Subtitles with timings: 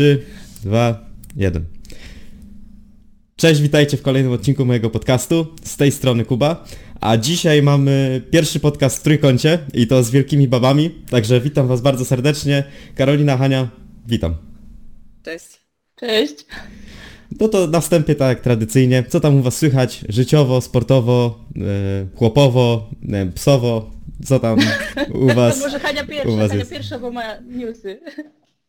[0.00, 0.22] 3,
[0.62, 1.64] 2, 1.
[3.36, 5.46] Cześć, witajcie w kolejnym odcinku mojego podcastu.
[5.64, 6.64] Z tej strony Kuba.
[7.00, 10.90] A dzisiaj mamy pierwszy podcast w trójkącie i to z wielkimi babami.
[11.10, 12.64] Także witam Was bardzo serdecznie.
[12.94, 13.68] Karolina, Hania,
[14.06, 14.34] witam.
[15.22, 15.46] Cześć.
[15.96, 16.46] Cześć.
[17.40, 19.04] No to na wstępie tak tradycyjnie.
[19.08, 20.04] Co tam u Was słychać?
[20.08, 23.90] Życiowo, sportowo, e, chłopowo, wiem, psowo?
[24.24, 24.58] Co tam
[25.12, 25.60] u To Was?
[25.60, 26.70] może Hania pierwsza, Hania jest.
[26.70, 28.00] pierwsza, bo ma newsy.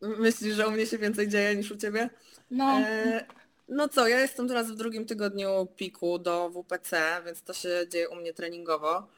[0.02, 2.10] Myślisz, że u mnie się więcej dzieje niż u ciebie?
[2.50, 3.24] No, E,
[3.68, 8.08] no co, ja jestem teraz w drugim tygodniu piku do WPC, więc to się dzieje
[8.08, 9.08] u mnie treningowo.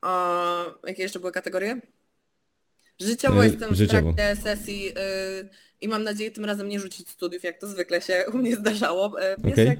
[0.00, 1.80] A, jakie jeszcze były kategorie?
[3.00, 4.12] Życiowo E, jestem życiowo.
[4.12, 5.48] w trakcie sesji y,
[5.80, 9.20] i mam nadzieję tym razem nie rzucić studiów, jak to zwykle się u mnie zdarzało.
[9.20, 9.78] E, Piesek Okej.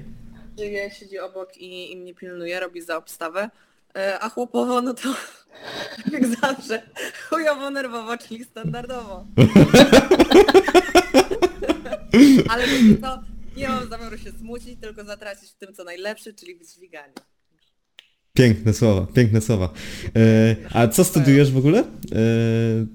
[0.59, 3.49] żyje, siedzi obok i, i mnie pilnuje, robi za obstawę.
[3.95, 5.15] E, A chłopowo, no to
[6.11, 6.81] jak zawsze,
[7.29, 9.25] chujowo, nerwowo, czyli standardowo.
[12.49, 12.63] Ale
[13.01, 13.21] co,
[13.57, 17.13] nie mam zamiaru się smucić, tylko zatracić w tym, co najlepsze, czyli w dźwiganiu.
[18.33, 19.69] Piękne słowa, piękne słowa.
[20.15, 21.79] E, a co studiujesz w ogóle?
[21.79, 21.83] E,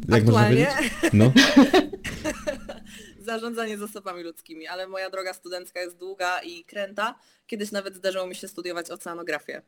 [0.08, 0.92] jak można Aktualnie wiedzieć?
[1.12, 1.32] No.
[3.26, 7.14] zarządzanie zasobami ludzkimi, ale moja droga studencka jest długa i kręta.
[7.46, 9.62] Kiedyś nawet zdarzyło mi się studiować oceanografię.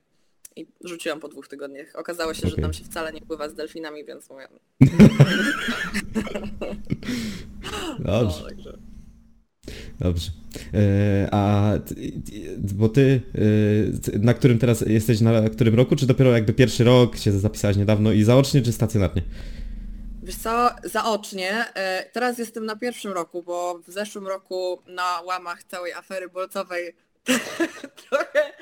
[0.58, 1.86] I rzuciłam po dwóch tygodniach.
[1.94, 4.48] Okazało się, że tam się wcale nie pływa z delfinami, więc mówię.
[7.98, 8.78] Dobrze, No, także.
[10.00, 10.30] dobrze.
[10.74, 12.12] E, a ty-
[12.74, 13.20] bo ty
[14.14, 17.76] e, na którym teraz jesteś, na którym roku, czy dopiero jakby pierwszy rok się zapisałaś
[17.76, 19.22] niedawno i zaocznie, czy stacjonarnie?
[20.22, 21.50] Wiesz co, zaocznie.
[21.74, 26.94] e, Teraz jestem na pierwszym roku, bo w zeszłym roku na łamach całej afery bolcowej
[28.10, 28.52] trochę,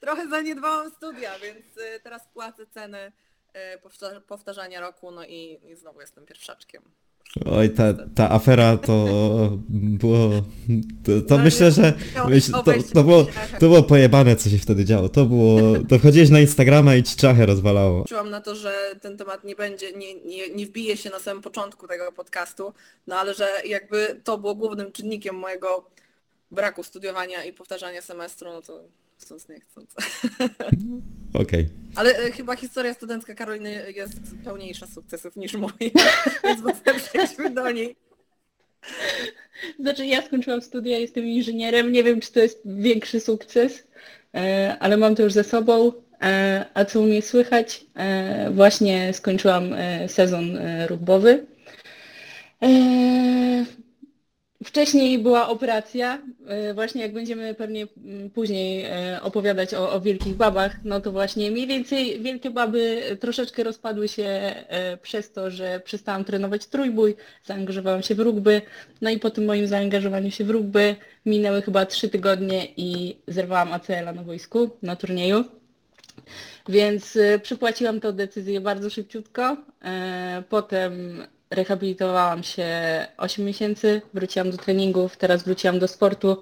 [0.00, 3.12] trochę zaniedbałam studia, więc e, teraz płacę cenę
[3.82, 6.82] powta- powtarzania roku, no i, i znowu jestem pierwszaczkiem.
[7.44, 9.06] Oj, ta, ta afera to
[10.02, 10.30] było...
[11.04, 11.92] To, to myślę, że...
[12.28, 15.08] Myśl, to, to, było, to było pojebane, co się wtedy działo.
[15.08, 15.60] To było...
[15.88, 18.04] To wchodziłeś na Instagrama i ci czachę rozwalało.
[18.08, 21.42] Czułam na to, że ten temat nie będzie, nie, nie, nie wbije się na samym
[21.42, 22.72] początku tego podcastu,
[23.06, 25.90] no ale że jakby to było głównym czynnikiem mojego
[26.50, 28.84] braku studiowania i powtarzania semestru, no to
[29.20, 29.94] chcąc nie chcąc.
[31.42, 31.68] Okej.
[31.94, 35.72] Ale e, chyba historia studencka Karoliny jest pełniejsza sukcesów niż moja,
[36.44, 36.80] więc może
[37.10, 37.96] przejdźmy do niej.
[39.80, 43.84] znaczy ja skończyłam studia, jestem inżynierem, nie wiem czy to jest większy sukces,
[44.34, 45.92] e, ale mam to już ze sobą.
[46.22, 47.84] E, A co u mnie słychać?
[47.96, 51.46] E, Właśnie skończyłam e, sezon e, rugbowy.
[52.62, 52.68] E,
[54.64, 60.34] Wcześniej była operacja, e, właśnie jak będziemy pewnie mm, później e, opowiadać o, o wielkich
[60.34, 65.80] babach, no to właśnie mniej więcej wielkie baby troszeczkę rozpadły się e, przez to, że
[65.84, 68.62] przestałam trenować trójbój, zaangażowałam się w rugby,
[69.00, 70.96] no i po tym moim zaangażowaniu się w rugby
[71.26, 75.44] minęły chyba trzy tygodnie i zerwałam ACL-a na wojsku, na turnieju.
[76.68, 79.56] Więc przypłaciłam tę decyzję bardzo szybciutko.
[80.48, 82.66] Potem rehabilitowałam się
[83.16, 86.40] 8 miesięcy, wróciłam do treningów, teraz wróciłam do sportu.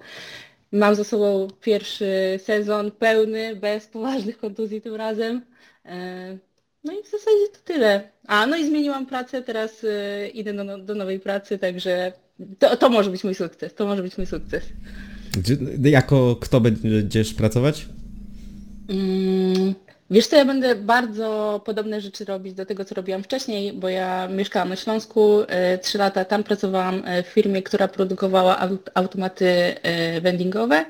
[0.73, 5.43] Mam za sobą pierwszy sezon pełny, bez poważnych kontuzji tym razem.
[5.85, 6.39] E,
[6.85, 8.11] No i w zasadzie to tyle.
[8.27, 12.13] A, no i zmieniłam pracę, teraz e, idę do, do nowej pracy, także
[12.59, 14.65] to, to może być mój sukces, to może być mój sukces.
[15.83, 17.87] Jako kto będziesz pracować?
[18.89, 19.75] Mm,
[20.11, 24.29] Wiesz co, ja będę bardzo podobne rzeczy robić do tego, co robiłam wcześniej, bo ja
[24.29, 29.47] mieszkałam na Śląsku, e, trzy lata tam pracowałam e, w firmie, która produkowała aut- automaty
[29.47, 30.85] e, vendingowe,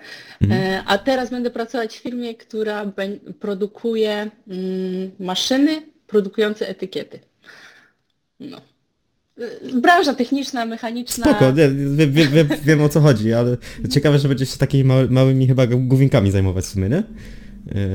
[0.51, 2.93] e, a teraz będę pracować w firmie, która
[3.41, 7.19] produkuje mm, maszyny produkujące etykiety.
[8.41, 8.61] No.
[9.75, 11.25] Branża techniczna, mechaniczna.
[11.25, 11.69] Spoko, nie,
[12.07, 13.57] wiem, wiem, o co chodzi, ale
[13.91, 17.03] ciekawe, że będziesz się takimi mały, małymi chyba główinkami zajmować w sumie, nie?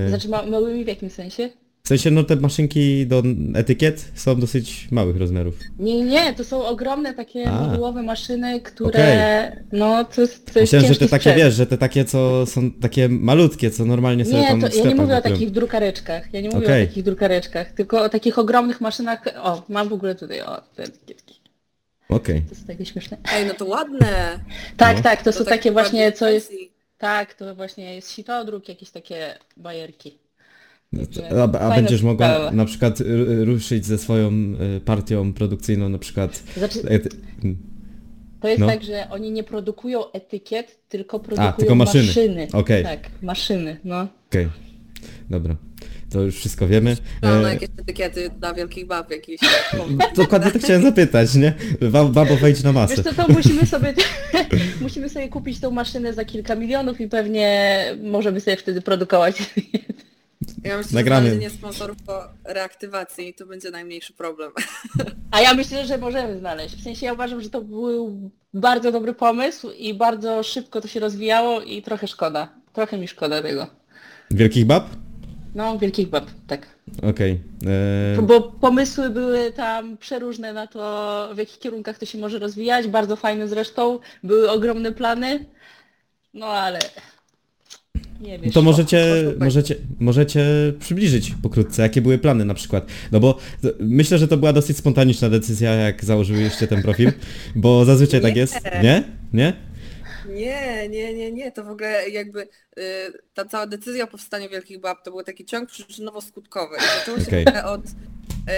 [0.06, 1.50] E, Znaczy ma- małymi w jakim sensie?
[1.84, 3.24] W sensie, no te maszynki do
[3.56, 5.56] etykiet są dosyć małych rozmiarów.
[5.80, 7.62] Nie, nie, to są ogromne takie A.
[7.62, 11.78] modułowe maszyny, które, no to jest, to jest Myślałem, że te takie, wiesz, że te
[11.78, 15.00] takie, co są takie malutkie, co normalnie sobie Nie, tam to w ja nie sklepach
[15.06, 15.36] mówię o kupują.
[15.36, 16.84] takich drukareczkach, ja nie mówię Okej.
[16.84, 20.84] o takich drukareczkach, tylko o takich ogromnych maszynach, o, mam w ogóle tutaj, o, te
[20.84, 21.40] etykietki,
[22.10, 22.42] Okej.
[22.42, 23.18] to jest takie śmieszne.
[23.34, 24.40] Ej, no to ładne.
[24.78, 25.04] Tak, No.
[25.04, 26.64] tak, to, są tak takie właśnie, co jest, fancy.
[27.00, 30.18] Tak, to właśnie jest sitodruk, jakieś takie bajerki.
[30.98, 32.52] Także A, a będziesz mogła sprawa.
[32.52, 32.98] na przykład
[33.44, 34.32] ruszyć ze swoją
[34.78, 36.44] y, partią produkcyjną, na przykład...
[36.58, 37.16] Znaczy, ety-
[38.42, 38.68] to jest no.
[38.68, 42.08] tak, że oni nie produkują etykiet, tylko produkują tylko maszyny.
[42.08, 42.48] maszyny.
[42.54, 42.84] Okej.
[42.84, 44.08] Tak, maszyny, no.
[44.30, 44.50] Okej,
[45.30, 45.56] dobra.
[46.12, 46.98] To już wszystko wiemy.
[47.22, 49.42] Mam E, jakieś etykiety dla wielkich bab jakiś.
[50.16, 51.54] dokładnie to chciałem zapytać, nie?
[51.92, 52.96] Ba- Babo wejdź na masę.
[52.96, 53.94] Wiesz co, to musimy sobie,
[54.82, 59.36] musimy sobie kupić tą maszynę za kilka milionów i pewnie możemy sobie wtedy produkować.
[60.64, 61.30] Ja myślę, Nagramy.
[61.30, 64.52] że nie sponsorów po reaktywacji to będzie najmniejszy problem.
[65.32, 66.76] A ja myślę, że możemy znaleźć.
[66.76, 71.00] W sensie ja uważam, że to był bardzo dobry pomysł i bardzo szybko to się
[71.00, 72.50] rozwijało i trochę szkoda.
[72.74, 73.68] Trochę mi szkoda tego.
[74.32, 74.90] Wielkich bab?
[75.56, 76.68] No, wielkich bab, tak.
[77.04, 77.40] Okej.
[78.18, 82.88] E, Bo pomysły były tam przeróżne na to, w jakich kierunkach to się może rozwijać,
[82.88, 85.46] bardzo fajne zresztą, były ogromne plany,
[86.34, 86.80] no ale
[88.22, 88.54] nie wiesz.
[88.54, 89.06] To możecie,
[89.40, 90.46] możecie, możecie
[90.80, 92.86] przybliżyć pokrótce, jakie były plany na przykład.
[93.12, 97.12] No bo to- myślę, że to była dosyć spontaniczna decyzja, jak założyliście ten profil,
[97.56, 98.42] bo zazwyczaj tak Nie.
[98.42, 98.60] jest.
[98.84, 99.04] Nie?
[99.34, 99.54] Nie?
[100.40, 102.48] Nie, nie, nie, nie, to w ogóle jakby y,
[103.34, 106.76] ta cała decyzja o powstaniu Wielkich Bab to był taki ciąg przyczynowo-skutkowy.
[107.00, 107.46] Zaczęło się Okej.
[107.66, 107.82] od,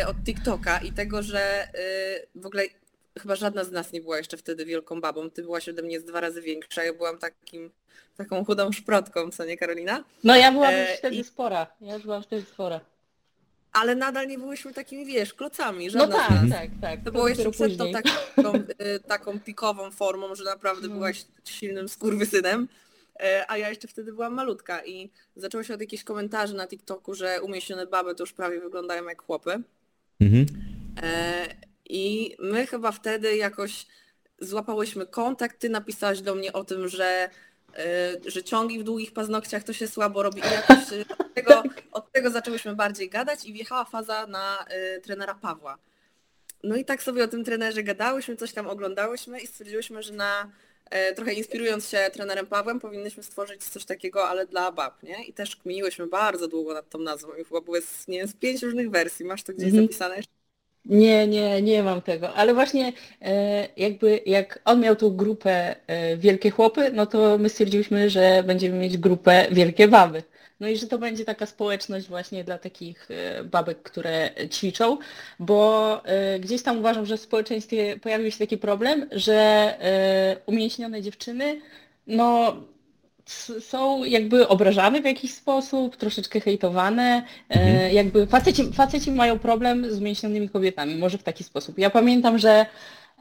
[0.02, 1.68] y, od TikToka i tego, że
[2.36, 2.64] y, w ogóle
[3.20, 5.30] chyba żadna z nas nie była jeszcze wtedy wielką babą.
[5.30, 7.72] Ty byłaś ode mnie z dwa razy większa, ja byłam takim,
[8.18, 10.04] taką chudą szprotką, co nie Karolina?
[10.24, 12.80] No ja byłam E, już wtedy i- spora, ja już byłam wtedy spora.
[13.72, 16.50] Ale nadal nie byłyśmy takimi, wiesz, klocami, No żadna z tak, nas.
[16.60, 17.04] tak, tak.
[17.06, 18.04] To było jeszcze przed tą później.
[18.36, 20.94] taką, y, taką pikową formą, że naprawdę No.
[20.94, 22.68] byłaś silnym skurwysynem,
[23.20, 27.14] e, a ja jeszcze wtedy byłam malutka i zaczęło się od jakichś komentarzy na TikToku,
[27.14, 29.62] że umieśnione baby to już prawie wyglądają jak chłopy.
[30.22, 30.46] Mhm.
[31.04, 31.48] E,
[31.90, 33.86] I my chyba wtedy jakoś
[34.40, 37.30] złapałyśmy kontakt, ty napisałaś do mnie o tym, że,
[38.26, 42.12] że ciągi w długich paznokciach to się słabo robi i jakoś e, od tego, od
[42.12, 45.78] tego zaczęłyśmy bardziej gadać i wjechała faza na e, trenera Pawła.
[46.64, 50.52] No i tak sobie o tym trenerze gadałyśmy, coś tam oglądałyśmy i stwierdziłyśmy, że na
[50.90, 55.26] e, trochę inspirując się trenerem Pawłem powinnyśmy stworzyć coś takiego, ale dla bab, nie?
[55.26, 58.34] I też kminiłyśmy bardzo długo nad tą nazwą i chyba były z, nie wiem, z
[58.34, 59.26] pięć różnych wersji.
[59.26, 59.84] Masz to gdzieś Mhm.
[59.84, 60.22] zapisane?
[60.86, 66.18] Nie, nie, nie mam tego, ale właśnie e, jakby jak on miał tą grupę e,
[66.18, 70.24] Wielkie Chłopy, no to my stwierdziliśmy, że będziemy mieć grupę Wielkie Baby.
[70.60, 74.98] No i że to będzie taka społeczność właśnie dla takich e, babek, które ćwiczą,
[75.40, 79.34] bo e, gdzieś tam uważam, że w społeczeństwie pojawił się taki problem, że
[79.82, 81.62] e, umięśnione dziewczyny,
[82.08, 82.56] no
[83.60, 87.78] są jakby obrażane w jakiś sposób, troszeczkę hejtowane, Mhm.
[87.78, 91.78] e, jakby faceci, faceci mają problem z umięśnionymi kobietami, może w taki sposób.
[91.78, 92.66] Ja pamiętam, że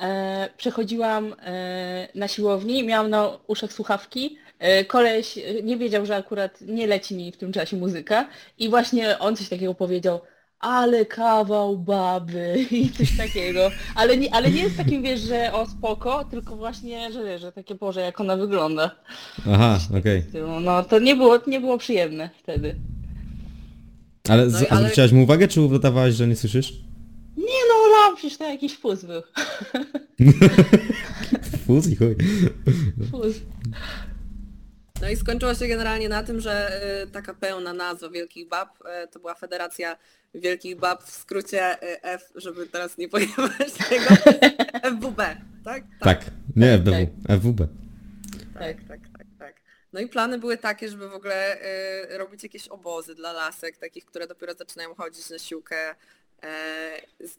[0.00, 6.16] e, przechodziłam e, na siłowni, miałam na uszach słuchawki, e, koleś e, nie wiedział, że
[6.16, 10.20] akurat nie leci mi w tym czasie muzyka i właśnie on coś takiego powiedział,
[10.60, 13.70] ale kawał baby i coś takiego.
[13.94, 17.52] Ale nie, ale nie jest takim, wiesz, że o spoko, tylko właśnie, że wiesz, że
[17.52, 18.90] takie Boże, jak ona wygląda.
[19.52, 20.24] Aha, okej.
[20.60, 22.76] No to nie było, nie było przyjemne wtedy.
[24.28, 26.72] Ale, No ale- zwróciłaś mu uwagę, czy udawałaś, że nie słyszysz?
[27.36, 29.22] Nie no, Lam, przecież to jakiś fuz był.
[31.66, 32.16] Fuz i chuj.
[33.10, 33.36] Fuz.
[35.02, 36.70] No i skończyło się generalnie na tym, że
[37.02, 38.68] y, taka pełna nazwa Wielkich Bab
[39.04, 39.96] y, to była Federacja
[40.34, 44.06] Wielkich Bab w skrócie y, F, żeby teraz nie pojechać tego,
[44.82, 45.84] FWB, tak?
[46.00, 46.24] Tak,
[46.56, 47.68] nie Tak, FBW, FWB.
[48.54, 49.60] tak, tak, tak, tak.
[49.92, 51.56] No i plany były takie, żeby w ogóle
[52.14, 55.94] y, robić jakieś obozy dla lasek, takich, które dopiero zaczynają chodzić na siłkę.
[56.42, 56.90] E,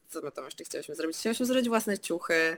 [0.09, 1.17] co my tam jeszcze chcieliśmy zrobić?
[1.17, 2.57] Chcieliśmy zrobić własne ciuchy,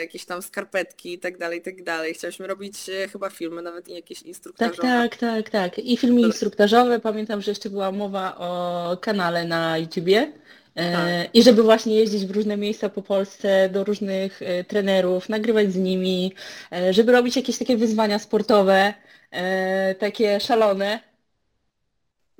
[0.00, 2.14] jakieś tam skarpetki i tak dalej, i tak dalej.
[2.14, 4.82] Chcieliśmy robić e, chyba filmy, nawet i jakieś Tak, instruktażowe.
[4.82, 5.78] tak, tak, tak.
[5.78, 7.00] I filmy instruktażowe.
[7.00, 10.32] Pamiętam, że jeszcze była mowa o kanale na YouTubie.
[10.74, 11.34] E, Tak.
[11.34, 15.76] I żeby właśnie jeździć w różne miejsca po Polsce, do różnych e, trenerów, nagrywać z
[15.76, 16.34] nimi,
[16.72, 18.94] e, żeby robić jakieś takie wyzwania sportowe,
[19.30, 21.09] e, takie szalone.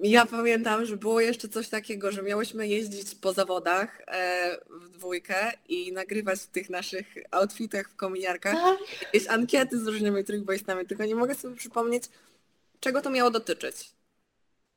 [0.02, 5.52] Ja pamiętam, że było jeszcze coś takiego, że miałyśmy jeździć po zawodach e, w dwójkę
[5.69, 8.57] i nagrywać w tych naszych outfitach w kominiarkach
[9.02, 12.04] jakieś ankiety z różnymi trójboistami, tylko nie mogę sobie przypomnieć,
[12.80, 13.90] czego to miało dotyczyć.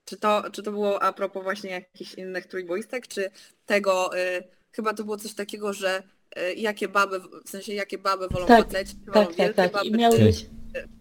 [0.06, 3.32] Czy to, czy to było a propos właśnie jakichś innych trójboistek, czy
[3.66, 6.04] tego, y, chyba to było coś takiego, że
[6.38, 8.74] y, jakie baby, w sensie jakie baby wolą Tak, wolą
[9.14, 9.72] Tak, tak, wielkie tak.
[9.72, 10.46] baby, I miały czy być...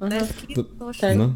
[0.01, 1.17] Deski, coś tak.
[1.17, 1.35] No.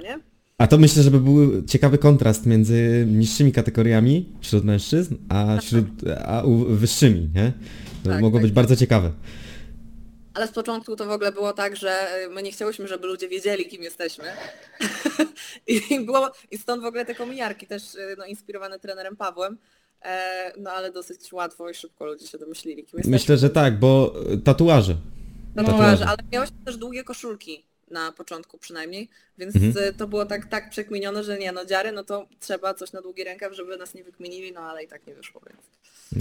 [0.00, 0.37] nie?
[0.58, 5.86] A to myślę, żeby był ciekawy kontrast między niższymi kategoriami wśród mężczyzn, a wśród
[6.26, 7.52] a u, wyższymi, nie?
[8.04, 8.42] To Tak, mogło tak.
[8.42, 9.12] być bardzo ciekawe.
[10.34, 13.28] Ale z początku to w ogóle było tak, że y, my nie chciałyśmy, żeby ludzie
[13.28, 14.24] wiedzieli, kim jesteśmy.
[15.66, 19.58] I, było, I stąd w ogóle te kominiarki też y, no, inspirowane trenerem Pawłem.
[20.02, 23.10] E, no ale dosyć łatwo i szybko ludzie się domyślili, kim jesteśmy.
[23.10, 24.96] Myślę, że tak, bo tatuaże.
[25.56, 26.06] Tatuaże, tatuaże.
[26.06, 27.64] ale miałyśmy też długie koszulki.
[27.90, 29.84] Na początku przynajmniej, więc Mhm.
[29.84, 33.02] e, to było tak, tak przekminione, że nie no dziary, no to trzeba coś na
[33.02, 35.60] długi rękaw, żeby nas nie wykminili, no ale i tak nie wyszło, więc.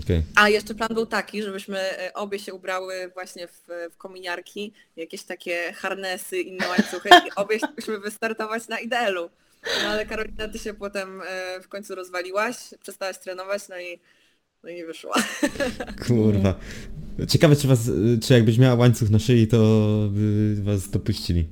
[0.03, 0.23] Okej.
[0.35, 5.23] A jeszcze plan był taki, żebyśmy e, obie się ubrały właśnie w, w kominiarki, jakieś
[5.23, 9.29] takie harnesy, inne łańcuchy i obie chcieliśmy wystartować na ideelu.
[9.83, 13.99] No ale Karolina, ty się potem e, w końcu rozwaliłaś, przestałaś trenować, no i,
[14.63, 15.13] no i nie wyszło.
[16.07, 16.55] Kurwa.
[17.27, 17.79] Ciekawe, czy was,
[18.23, 19.57] czy jakbyś miała łańcuch na szyi, to
[20.11, 21.47] by was dopuścili.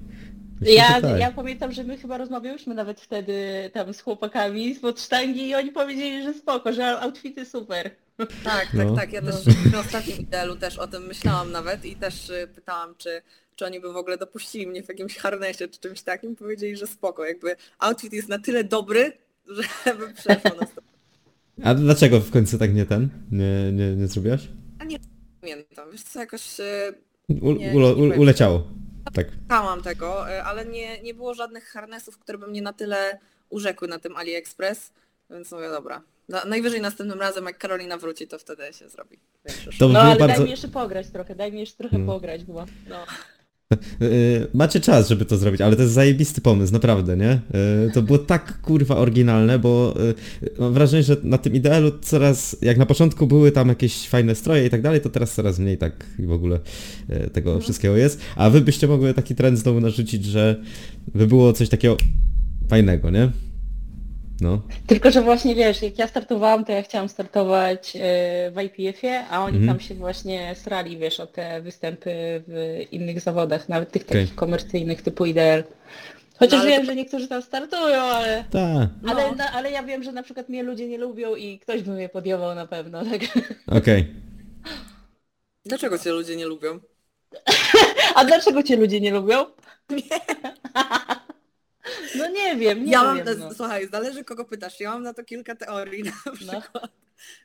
[0.62, 1.20] Myślę, Ja, że tak.
[1.20, 3.34] ja pamiętam, że my chyba rozmawiałyśmy nawet wtedy
[3.74, 7.92] tam z chłopakami spod sztangi i oni powiedzieli, że spoko, że outfity super.
[8.44, 8.96] Tak, tak, No.
[8.96, 9.14] tak.
[9.14, 9.36] Ja też
[9.72, 13.22] na ostatnim ideelu też o tym myślałam nawet i też y, pytałam, czy,
[13.56, 16.36] czy oni by w ogóle dopuścili mnie w jakimś harnesie czy czymś takim.
[16.36, 17.26] Powiedzieli, że spoko.
[17.26, 19.12] Jakby outfit jest na tyle dobry,
[19.86, 20.88] żeby przeszło na stopę.
[21.64, 23.10] A dlaczego w końcu tak nie ten?
[23.32, 24.48] Nie, nie, nie zrobiłaś?
[25.46, 25.92] Pamiętam.
[25.92, 26.58] Wiesz co, jakoś
[27.42, 28.68] U, Nie, u, uleciało.
[29.14, 29.28] Tak.
[29.42, 33.88] szukałam tego, y, ale nie, nie było żadnych harnesów, które by mnie na tyle urzekły
[33.88, 34.92] na tym AliExpress.
[35.30, 36.02] Więc mówię, dobra.
[36.30, 39.20] Na, najwyżej następnym razem, jak Karolina wróci, to wtedy się zrobi.
[39.80, 40.36] To No ale bardzo...
[40.36, 42.14] daj mi jeszcze pograć trochę, daj mi jeszcze trochę No.
[42.14, 42.66] pograć było.
[42.90, 43.06] No.
[44.00, 44.10] Yy,
[44.54, 47.40] macie czas, żeby to zrobić, ale to jest zajebisty pomysł, naprawdę, nie?
[47.86, 49.96] Yy, to było tak kurwa oryginalne, bo
[50.60, 54.66] mam wrażenie, że na tym idealu coraz, jak na początku były tam jakieś fajne stroje
[54.66, 56.60] i tak dalej, to teraz coraz mniej tak i w ogóle
[57.34, 58.20] tego wszystkiego jest.
[58.36, 60.62] A wy byście mogły taki trend znowu narzucić, że
[61.16, 61.98] by było coś takiego
[62.70, 63.32] fajnego, nie?
[64.42, 64.62] No.
[64.88, 68.00] Tylko, że właśnie wiesz, jak ja startowałam, to ja chciałam startować e,
[68.52, 69.78] w IPF-ie, a oni Mhm.
[69.78, 72.12] tam się właśnie srali, wiesz, o te występy
[72.48, 74.22] w innych zawodach, nawet tych Okej.
[74.22, 75.64] takich komercyjnych typu IDL.
[76.40, 79.12] Chociaż No, wiem, to- że niektórzy tam startują, ale, Tak, No.
[79.12, 81.92] ale, na, ale ja wiem, że na przykład mnie ludzie nie lubią i ktoś by
[81.92, 83.04] mnie podjął na pewno.
[83.06, 83.22] Tak?
[83.78, 84.08] okej.
[85.66, 86.80] Dlaczego cię ludzie nie lubią?
[88.16, 89.46] A dlaczego cię ludzie nie lubią?
[92.18, 93.40] No nie wiem, nie ja mam, wiem.
[93.40, 93.54] No.
[93.54, 94.80] słuchaj, zależy kogo pytasz.
[94.80, 96.92] Ja mam na to kilka teorii na przykład.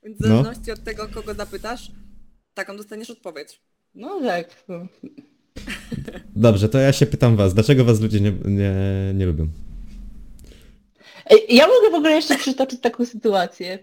[0.05, 0.29] Więc w No.
[0.29, 1.91] zależności od tego, kogo zapytasz,
[2.55, 3.61] taką dostaniesz odpowiedź.
[3.95, 4.47] no tak.
[4.69, 4.87] no.
[6.37, 8.73] Dobrze, to ja się pytam was, dlaczego was ludzie nie, nie,
[9.15, 9.47] nie lubią?
[11.49, 13.79] Ja mogę w ogóle jeszcze przytoczyć taką sytuację,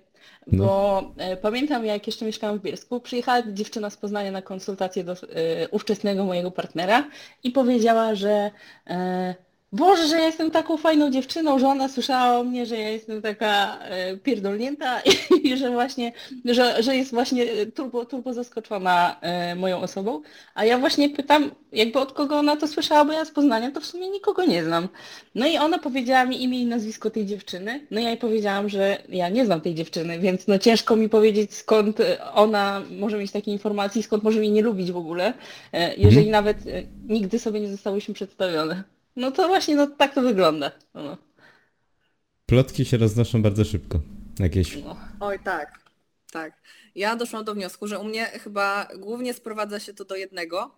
[0.51, 0.65] No.
[0.65, 5.11] bo e, pamiętam jak jeszcze mieszkałam w Bielsku, przyjechała dziewczyna z Poznania na konsultację do
[5.13, 5.15] e,
[5.69, 7.09] ówczesnego mojego partnera
[7.43, 8.51] i powiedziała, że
[8.87, 9.35] e,
[9.71, 13.21] Boże, że ja jestem taką fajną dziewczyną, że ona słyszała o mnie, że ja jestem
[13.21, 15.01] taka e, pierdolnięta
[15.43, 16.13] i, że właśnie,
[16.45, 20.21] że, że jest właśnie e, turbo, turbo zaskoczona e, moją osobą.
[20.55, 23.81] A ja właśnie pytam, jakby od kogo ona to słyszała, bo ja z Poznania to
[23.81, 24.87] w sumie nikogo nie znam.
[25.35, 27.87] No i ona powiedziała mi imię i nazwisko tej dziewczyny.
[27.91, 31.53] No ja jej powiedziałam, że ja nie znam tej dziewczyny, więc no ciężko mi powiedzieć
[31.53, 31.97] skąd
[32.33, 35.33] ona może mieć takie informacje, i skąd może mnie nie lubić w ogóle,
[35.97, 38.96] jeżeli nawet e, nigdy sobie nie zostałyśmy przedstawione.
[39.17, 40.71] No to właśnie no tak to wygląda.
[40.93, 41.17] No,
[42.45, 43.99] Plotki się roznoszą bardzo szybko.
[44.39, 44.83] Jakieś...
[44.83, 44.97] no.
[45.19, 45.79] Oj tak,
[46.31, 46.53] tak.
[46.95, 50.71] Ja doszłam do wniosku, że u mnie chyba głównie sprowadza się to do jednego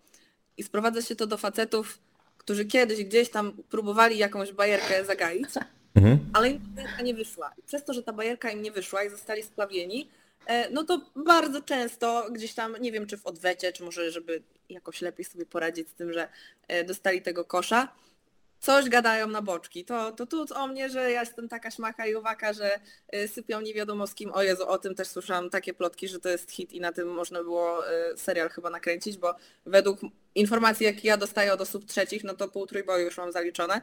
[0.57, 1.99] i sprowadza się to do facetów,
[2.37, 5.49] którzy kiedyś gdzieś tam próbowali jakąś bajerkę zagaić,
[5.95, 6.19] Mhm.
[6.33, 7.51] ale im ta bajerka nie wyszła.
[7.57, 10.09] I przez to, że ta bajerka im nie wyszła i zostali splawieni,
[10.45, 14.43] e, no to bardzo często gdzieś tam, nie wiem czy w odwecie, czy może żeby
[14.69, 16.27] jakoś lepiej sobie poradzić z tym, że
[16.67, 17.87] e, dostali tego kosza,
[18.59, 19.85] coś gadają na boczki.
[19.85, 23.61] To, to tu o mnie, że ja jestem taka szmaka i owaka, że e, sypią
[23.61, 24.31] nie wiadomo z kim.
[24.33, 27.07] O Jezu, o tym też słyszałam takie plotki, że to jest hit i na tym
[27.07, 29.35] można było e, serial chyba nakręcić, bo
[29.65, 29.99] według
[30.35, 33.81] informacji, jakie ja dostaję od osób trzecich, no to pół trójboju już mam zaliczone.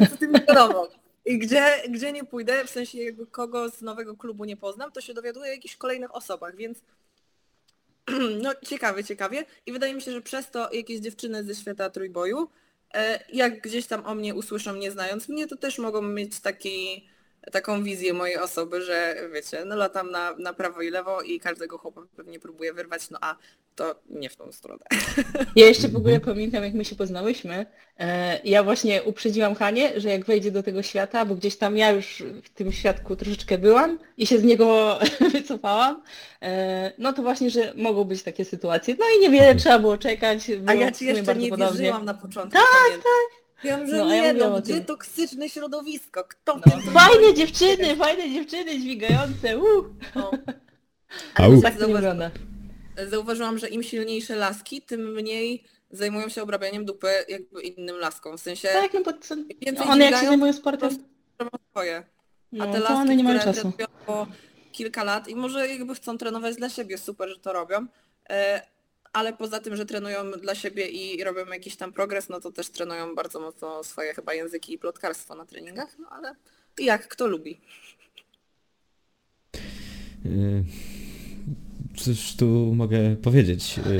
[0.00, 0.88] Nic o tym nie wiadomo.
[1.24, 5.00] I gdzie, gdzie nie pójdę, w sensie jakby kogo z nowego klubu nie poznam, to
[5.00, 6.78] się dowiaduję o jakichś kolejnych osobach, więc
[8.42, 9.44] no ciekawie, ciekawie.
[9.66, 12.48] I wydaje mi się, że przez to jakieś dziewczyny ze świata trójboju,
[13.32, 17.08] jak gdzieś tam o mnie usłyszą, nie znając mnie, to też mogą mieć taki,
[17.52, 21.78] taką wizję mojej osoby, że wiecie, no latam na, na prawo i lewo i każdego
[21.78, 23.36] chłopa pewnie próbuję wyrwać, no a
[23.74, 24.84] to nie w tą stronę.
[25.56, 27.66] Ja jeszcze w ogóle pamiętam, jak my się poznałyśmy.
[27.98, 31.90] E, Ja właśnie uprzedziłam Hanie, że jak wejdzie do tego świata, bo gdzieś tam ja
[31.90, 34.98] już w tym świadku troszeczkę byłam i się z niego
[35.32, 36.02] wycofałam,
[36.42, 38.96] e, no to właśnie, że mogą być takie sytuacje.
[38.98, 40.50] No i niewiele trzeba było czekać.
[40.66, 42.58] A ja ci jeszcze nie wierzyłam na początku.
[42.58, 43.39] Tak, tak.
[43.64, 46.24] Ja wiem, że No, ja nie, mówiłam no o gdzie toksyczne środowisko?
[46.24, 46.92] Kto No.
[46.92, 49.58] Fajne dziewczyny, fajne dziewczyny dźwigające.
[49.58, 49.86] Uh.
[50.14, 50.30] No.
[51.34, 51.44] Au.
[51.52, 52.30] Ale Tak to nie zauważ, wygląda.
[53.10, 58.38] zauważyłam, że im silniejsze laski, tym mniej zajmują się obrabianiem dupy jakby innym laskom.
[58.38, 60.90] W sensie Tak, no co, więcej one jak się zajmują po sportem,
[61.70, 61.96] swoje.
[61.96, 62.02] A
[62.52, 63.72] no, te to laski, one nie mają które czasu.
[64.06, 64.26] po
[64.72, 67.86] kilka lat i może jakby chcą trenować dla siebie, super, że to robią,
[68.30, 68.62] e,
[69.12, 72.70] ale poza tym, że trenują dla siebie i robią jakiś tam progres, no to też
[72.70, 76.34] trenują bardzo mocno swoje chyba języki i plotkarstwo na treningach, no ale
[76.78, 77.60] jak kto lubi.
[80.26, 80.64] Y,
[81.96, 83.78] Cóż tu mogę powiedzieć?
[83.78, 83.98] Y,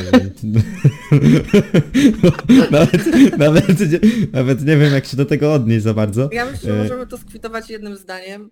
[2.70, 3.06] nawet,
[3.38, 4.00] nawet, nie,
[4.32, 6.28] nawet nie wiem, jak się do tego odnieść za bardzo.
[6.32, 8.50] Ja myślę, że Y, możemy to skwitować jednym zdaniem,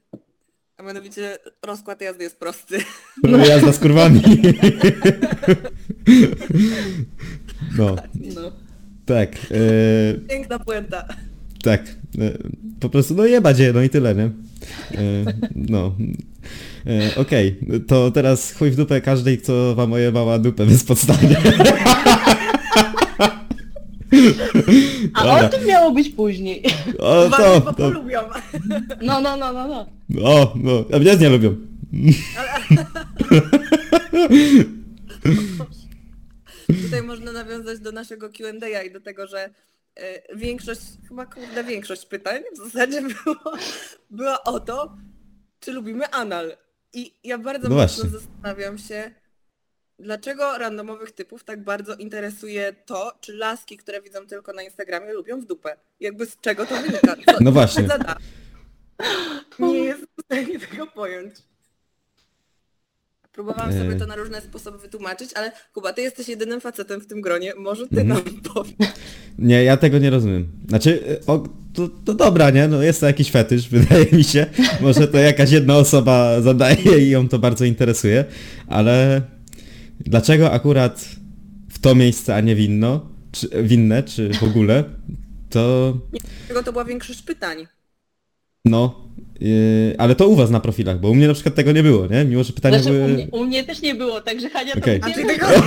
[0.79, 2.79] a mianowicie rozkład jazdy jest prosty.
[3.23, 4.23] No jazda z kurwami.
[7.79, 7.97] No,
[8.35, 8.53] No.
[9.07, 9.37] tak.
[9.51, 11.09] y, Piękna puenta.
[11.63, 11.83] Tak.
[12.19, 12.39] y,
[12.81, 14.25] Po prostu no jebać je, no i tyle, nie?
[14.25, 14.31] Y,
[15.55, 15.95] No.
[17.17, 21.37] Okej, to teraz chuj w dupę każdej, kto wam ojebała dupę bezpodstawnie.
[25.15, 25.47] A Dobra.
[25.47, 26.65] o tym miało być później.
[26.99, 28.21] O, Bardzo to, bo to, polubią.
[29.03, 29.87] No, no, no, no, no.
[30.25, 31.57] o, no, a mnie nie lubią.
[36.83, 39.51] Tutaj można nawiązać do naszego Q&A i do tego, że
[39.97, 43.37] e, większość, chyba kurde większość pytań w zasadzie było,
[44.11, 44.97] była o to,
[45.61, 46.57] czy lubimy anal.
[46.93, 48.19] I ja bardzo No mocno właśnie.
[48.21, 49.11] zastanawiam się,
[49.99, 55.41] dlaczego randomowych typów tak bardzo interesuje to, czy laski, które widzą tylko na Instagramie, lubią
[55.41, 55.77] w dupę.
[56.01, 57.17] Jakby z czego to wynika?
[57.27, 57.87] Co, No właśnie.
[57.87, 58.17] zada?
[59.59, 61.35] Nie jestem w stanie tego pojąć.
[63.33, 67.21] Próbowałam sobie to na różne sposoby wytłumaczyć, ale Kuba, ty jesteś jedynym facetem w tym
[67.21, 68.09] gronie, może ty Mhm.
[68.25, 68.75] nam powiesz.
[69.39, 70.49] Nie, ja tego nie rozumiem.
[70.69, 71.39] Znaczy, y, o,
[71.75, 72.69] to, to dobra, nie?
[72.69, 74.47] No jest to jakiś fetysz, wydaje mi się.
[74.81, 78.25] Może to jakaś jedna osoba zadaje i ją to bardzo interesuje,
[78.69, 79.23] ale
[80.01, 81.09] dlaczego akurat
[81.69, 84.85] w to miejsce, a nie w inno, czy, w inne, czy w ogóle,
[85.51, 85.93] to
[86.41, 87.67] Dlatego to była większość pytań.
[88.65, 89.09] no,
[89.41, 92.07] yy, ale to u was na profilach, bo u mnie na przykład tego nie było,
[92.07, 92.25] nie?
[92.25, 93.13] Mimo, że pytania Znaczy, u, były...
[93.15, 95.01] mnie, u mnie też nie było, także Hania to Okej.
[95.03, 95.33] A nie ty było.
[95.33, 95.47] tego...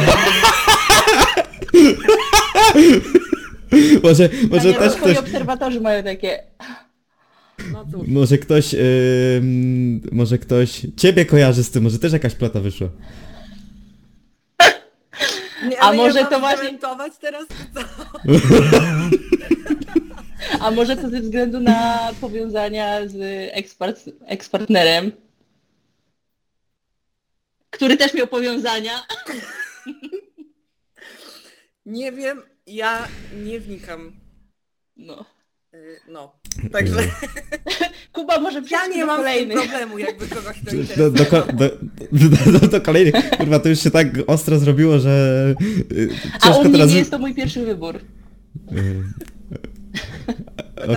[4.03, 5.17] Może, może Hania, też to twoi ktoś...
[5.17, 6.43] obserwatorzy mają takie...
[7.71, 8.07] No cóż.
[8.07, 8.81] Może ktoś, yy,
[10.11, 12.89] może ktoś ciebie kojarzy z tym, może też jakaś plata wyszła.
[15.81, 16.79] A może to właśnie-
[17.21, 17.81] teraz, czy co?
[20.65, 23.17] A może to ze względu na powiązania z
[23.53, 25.11] ekspart, ekspartnerem,
[27.69, 29.05] który też miał powiązania.
[31.85, 33.07] Nie wiem, ja
[33.43, 34.15] nie wnikam.
[34.97, 35.25] No.
[35.81, 36.35] Y, No,
[36.71, 36.95] także
[38.13, 39.57] Kuba może ja nie mam kolejnych.
[39.57, 41.11] problemu, jakby kogoś to Do, interesuje.
[41.11, 41.69] do, do,
[42.51, 45.55] do, do, do kolejnych, kurwa, to już się tak ostro zrobiło, że
[45.91, 46.09] yy,
[46.41, 46.89] A u mnie teraz...
[46.91, 47.99] nie jest to mój pierwszy wybór.
[48.71, 49.03] Yy,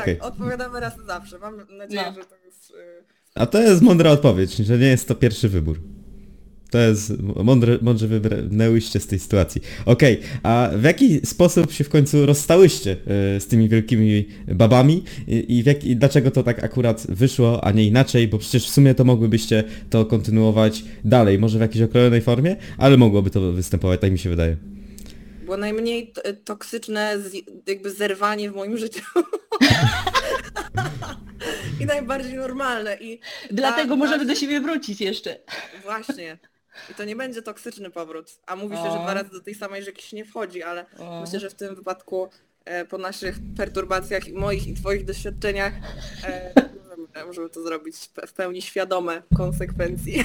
[0.01, 0.17] Okej.
[0.17, 1.39] Tak, odpowiadamy raz na zawsze.
[1.39, 2.15] Mam nadzieję, No.
[2.15, 2.71] że to jest...
[2.71, 2.75] y,
[3.35, 5.81] A to jest mądra odpowiedź, że nie jest to pierwszy wybór.
[6.75, 7.13] To jest
[7.45, 9.61] mądre, mądrze wybrnęłyście z tej sytuacji.
[9.87, 12.91] Okej, a w jaki sposób się w końcu rozstałyście
[13.37, 17.65] y, z tymi wielkimi babami i, i, w jak, i dlaczego to tak akurat wyszło,
[17.65, 21.85] a nie inaczej, bo przecież w sumie to mogłybyście to kontynuować dalej, może w jakiejś
[21.85, 24.57] okrojonej formie, ale mogłoby to występować, tak mi się wydaje.
[25.45, 26.13] Było najmniej
[26.45, 27.19] toksyczne
[27.67, 29.03] jakby zerwanie w moim życiu.
[31.81, 32.97] I najbardziej normalne.
[33.01, 35.37] I Dlatego ta- możemy ta- do siebie wrócić jeszcze.
[35.83, 36.39] Właśnie.
[36.91, 38.39] I to nie będzie toksyczny powrót.
[38.47, 41.21] A mówi się, że dwa razy do tej samej rzeki się nie wchodzi, ale O.
[41.21, 42.29] myślę, że w tym wypadku
[42.65, 45.73] e, po naszych perturbacjach i moich i twoich doświadczeniach
[46.25, 50.25] e, możemy, możemy to zrobić w- pełni świadome konsekwencji.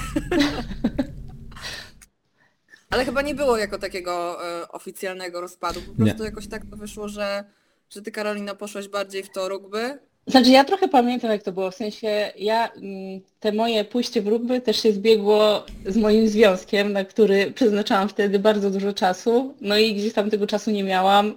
[2.90, 5.80] Ale chyba nie było jako takiego e, oficjalnego rozpadu.
[5.82, 6.08] Po Nie.
[6.10, 7.44] prostu jakoś tak to wyszło, że,
[7.90, 9.98] że ty Karolina poszłaś bardziej w to rugby.
[10.26, 14.28] Znaczy ja trochę pamiętam jak to było, w sensie ja mm, te moje pójście w
[14.28, 19.78] rugby też się zbiegło z moim związkiem, na który przeznaczałam wtedy bardzo dużo czasu, no
[19.78, 21.34] i gdzieś tam tego czasu nie miałam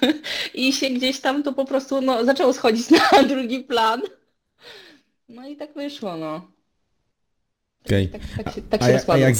[0.54, 4.02] i się gdzieś tam to po prostu no, zaczęło schodzić na drugi plan.
[5.28, 6.52] No i tak wyszło, no.
[7.86, 8.08] Okej.
[8.08, 9.26] Tak, tak się, tak A, się a, rozpadło.
[9.26, 9.34] jak,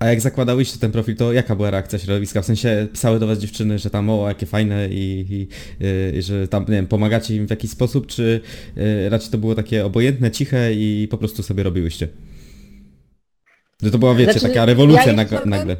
[0.00, 2.42] a jak zakładałyście ten profil, to jaka była reakcja środowiska?
[2.42, 5.48] W sensie pisały do was dziewczyny, że tam o, jakie fajne i, i,
[6.18, 8.40] i że tam, nie wiem, pomagacie im w jakiś sposób, czy
[8.78, 12.08] y, raczej to było takie obojętne, ciche i po prostu sobie robiłyście?
[13.82, 15.76] Że to była, wiecie, Znaczy, taka rewolucja ja nagle.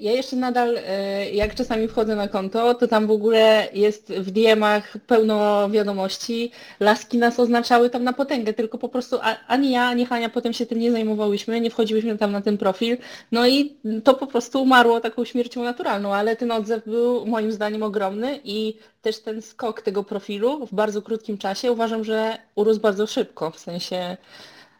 [0.00, 4.30] Ja jeszcze nadal, e, jak czasami wchodzę na konto, to tam w ogóle jest w
[4.30, 6.50] DM-ach pełno wiadomości.
[6.80, 10.66] Laski nas oznaczały tam na potęgę, tylko po prostu ani ja, ani Hania potem się
[10.66, 12.96] tym nie zajmowałyśmy, nie wchodziłyśmy tam na ten profil.
[13.32, 17.82] No i to po prostu umarło taką śmiercią naturalną, ale ten odzew był moim zdaniem
[17.82, 23.06] ogromny i też ten skok tego profilu w bardzo krótkim czasie uważam, że urósł bardzo
[23.06, 24.16] szybko, w sensie...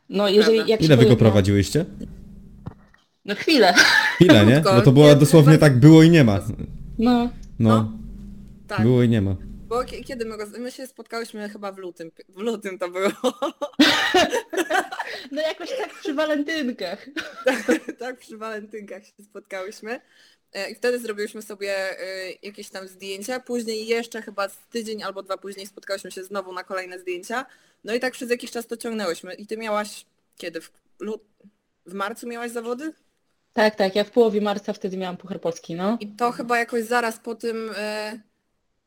[0.09, 1.85] No jeżeli jak Ile wy go prowadziłyście?
[3.25, 3.75] No chwilę.
[4.15, 4.61] Chwilę, nie?
[4.61, 6.41] Bo to było dosłownie tak było i nie ma.
[6.99, 7.93] No, No,
[8.69, 9.37] Tak, było i nie ma.
[9.69, 10.45] bo ki- kiedy my go...
[10.59, 12.11] My się spotkałyśmy chyba w lutym.
[12.29, 13.09] W lutym to było.
[15.33, 17.07] no jakoś tak przy walentynkach.
[17.99, 20.01] tak, przy walentynkach się spotkałyśmy.
[20.53, 23.41] E, I wtedy zrobiłyśmy sobie e, jakieś tam zdjęcia.
[23.41, 27.47] Później jeszcze chyba z tydzień albo dwa później spotkałyśmy się znowu na kolejne zdjęcia.
[27.85, 29.35] No i tak przez jakiś czas to ciągnęłyśmy.
[29.35, 30.07] I ty miałaś
[30.37, 30.61] kiedy?
[30.61, 31.23] W, lut...
[31.87, 32.93] w marcu miałaś zawody?
[33.55, 35.97] Tak, tak, ja w połowie marca wtedy miałam Puchar Polski, no.
[36.01, 38.21] I to chyba jakoś zaraz po tym e,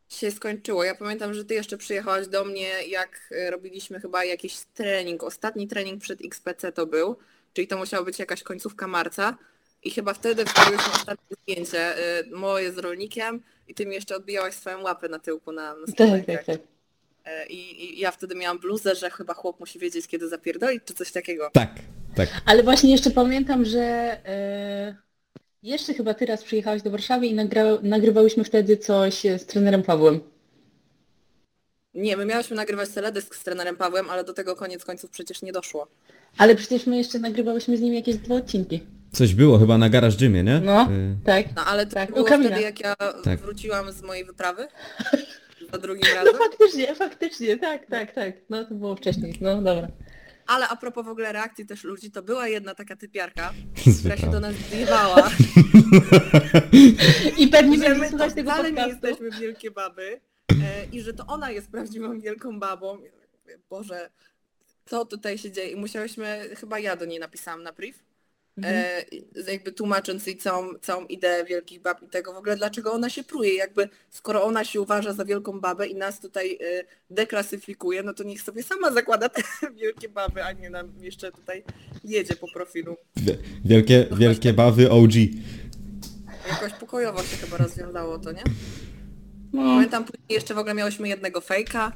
[0.10, 0.84] się skończyło.
[0.84, 5.24] Ja pamiętam, że ty jeszcze przyjechałaś do mnie, jak e, robiliśmy chyba jakiś trening.
[5.24, 7.16] Ostatni trening przed XPC to był,
[7.54, 9.38] czyli to musiała być jakaś końcówka marca.
[9.84, 14.54] I chyba wtedy wstawiłyśmy ostatnie zdjęcie e, moje z rolnikiem i ty mi jeszcze odbijałaś
[14.54, 16.77] swoją łapę na tyłku na, na Tak, tak, tak.
[17.28, 20.94] E, I, I ja wtedy miałam bluzę, że chyba chłop musi wiedzieć, kiedy zapierdolić, czy
[20.94, 21.50] coś takiego.
[21.54, 21.70] Tak,
[22.16, 22.30] tak.
[22.46, 23.82] Ale właśnie jeszcze pamiętam, że
[24.26, 24.96] e,
[25.64, 30.20] jeszcze chyba ty raz przyjechałeś do Warszawy i nagra, nagrywałyśmy wtedy coś z trenerem Pawłem.
[31.94, 35.52] Nie, my miałyśmy nagrywać teledysk z trenerem Pawłem, ale do tego koniec końców przecież nie
[35.52, 35.88] doszło.
[36.38, 38.84] Ale przecież my jeszcze nagrywałyśmy z nim jakieś dwa odcinki.
[39.12, 40.60] Coś było chyba na garaż gymie, nie?
[40.60, 41.46] No, Y, tak.
[41.56, 43.40] No ale to Tak, było wtedy, jak ja Tak.
[43.40, 44.68] wróciłam z mojej wyprawy.
[45.72, 46.34] Za drugim No razem.
[46.38, 48.34] faktycznie, faktycznie, tak, tak, tak.
[48.50, 49.88] No to było wcześniej, no dobra.
[50.48, 53.54] Ale a propos w ogóle reakcji też ludzi, to była jedna taka typiarka,
[54.00, 55.30] która się do nas zjebała,
[57.38, 61.02] I pewnie że będzie my to słuchać tego wcale nie jesteśmy wielkie baby e, i
[61.02, 63.00] że to ona jest prawdziwą wielką babą.
[63.04, 64.10] Ja mówię, Boże,
[64.86, 65.70] co tutaj się dzieje?
[65.70, 67.98] I musiałyśmy, chyba ja do niej napisałam na priv,
[68.58, 68.76] Mhm.
[69.46, 73.10] e, jakby tłumacząc jej całą, całą ideę wielkich bab i tego w ogóle, dlaczego ona
[73.10, 73.54] się pruje.
[73.56, 78.24] Jakby skoro ona się uważa za wielką babę i nas tutaj e, deklasyfikuje, no to
[78.24, 79.42] niech sobie sama zakłada te
[79.82, 81.64] wielkie baby, a nie nam jeszcze tutaj
[82.04, 82.98] jedzie po profilu.
[83.16, 85.12] Wie- Wielkie, wielkie bawy OG.
[86.50, 88.44] Jakoś pokojowo się chyba rozwiązało to, nie?
[89.54, 91.92] No, Pamiętam później jeszcze w ogóle miałyśmy jednego fejka.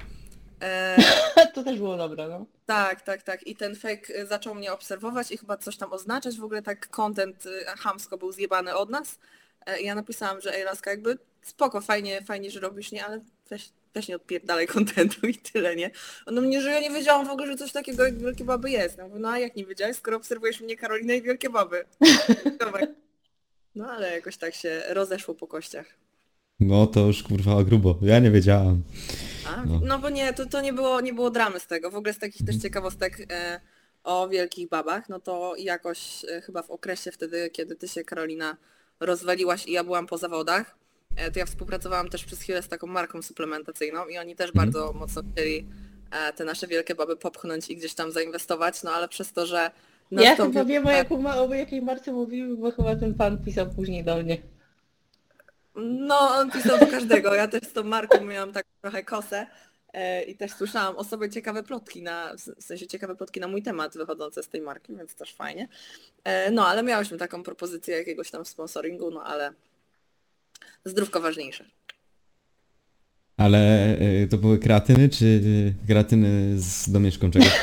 [0.62, 0.98] E,
[1.54, 2.46] to też było dobre, no.
[2.72, 3.48] Tak, tak, tak.
[3.48, 6.38] I ten fake y, zaczął mnie obserwować i chyba coś tam oznaczać.
[6.38, 9.20] W ogóle tak content y, chamsko był zjebany od nas.
[9.66, 13.22] E, I ja napisałam, że ej laska, jakby spoko, fajnie, fajnie, że robisz, nie, ale
[13.50, 15.92] weź, weź nie odpierdalaj kontentu i tyle, nie?
[16.26, 18.98] Ona mnie, że ja nie wiedziałam w ogóle, że coś takiego jak Wielkie Baby jest.
[18.98, 21.86] Mówię, no a jak nie wiedziałeś, skoro obserwujesz mnie Karolinę i Wielkie Baby?
[23.76, 25.86] No ale jakoś tak się rozeszło po kościach.
[26.62, 27.96] No to już kurwa grubo.
[28.02, 28.82] Ja nie wiedziałam.
[29.48, 29.80] A, No.
[29.86, 30.00] no.
[30.00, 31.92] bo nie, to, to nie, było, nie było dramy z tego.
[31.92, 33.60] W ogóle z takich też ciekawostek e,
[34.04, 38.58] o wielkich babach, no to jakoś e, chyba w okresie wtedy, kiedy ty się Karolina
[39.00, 40.76] rozwaliłaś i ja byłam po zawodach,
[41.16, 44.66] e, to ja współpracowałam też przez chwilę z taką marką suplementacyjną i oni też Mhm.
[44.72, 45.68] bardzo mocno chcieli
[46.12, 49.72] e, te nasze wielkie baby popchnąć i gdzieś tam zainwestować, no ale przez to, że
[50.12, 53.70] Ja chyba wiem o, jaką, ma- o jakiej marce mówimy, bo chyba ten pan pisał
[53.70, 54.38] później do mnie.
[55.76, 57.36] No, on pisał do każdego.
[57.36, 59.48] Ja też z tą marką miałam tak trochę kosę
[59.94, 63.64] e, i też słyszałam o sobie ciekawe plotki na, w sensie ciekawe plotki na mój
[63.64, 65.68] temat wychodzące z tej marki, więc też fajnie.
[66.24, 69.54] E, no, ale miałyśmy taką propozycję jakiegoś tam sponsoringu, no ale
[70.86, 71.66] zdrówko ważniejsze.
[73.38, 77.52] Ale y, to były kreatyny, czy y, kreatyny z domieszką czegoś?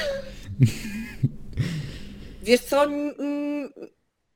[2.42, 2.86] Wiesz co,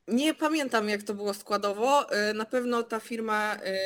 [0.09, 2.11] nie pamiętam jak to było składowo.
[2.11, 3.79] E, Na pewno ta firma e,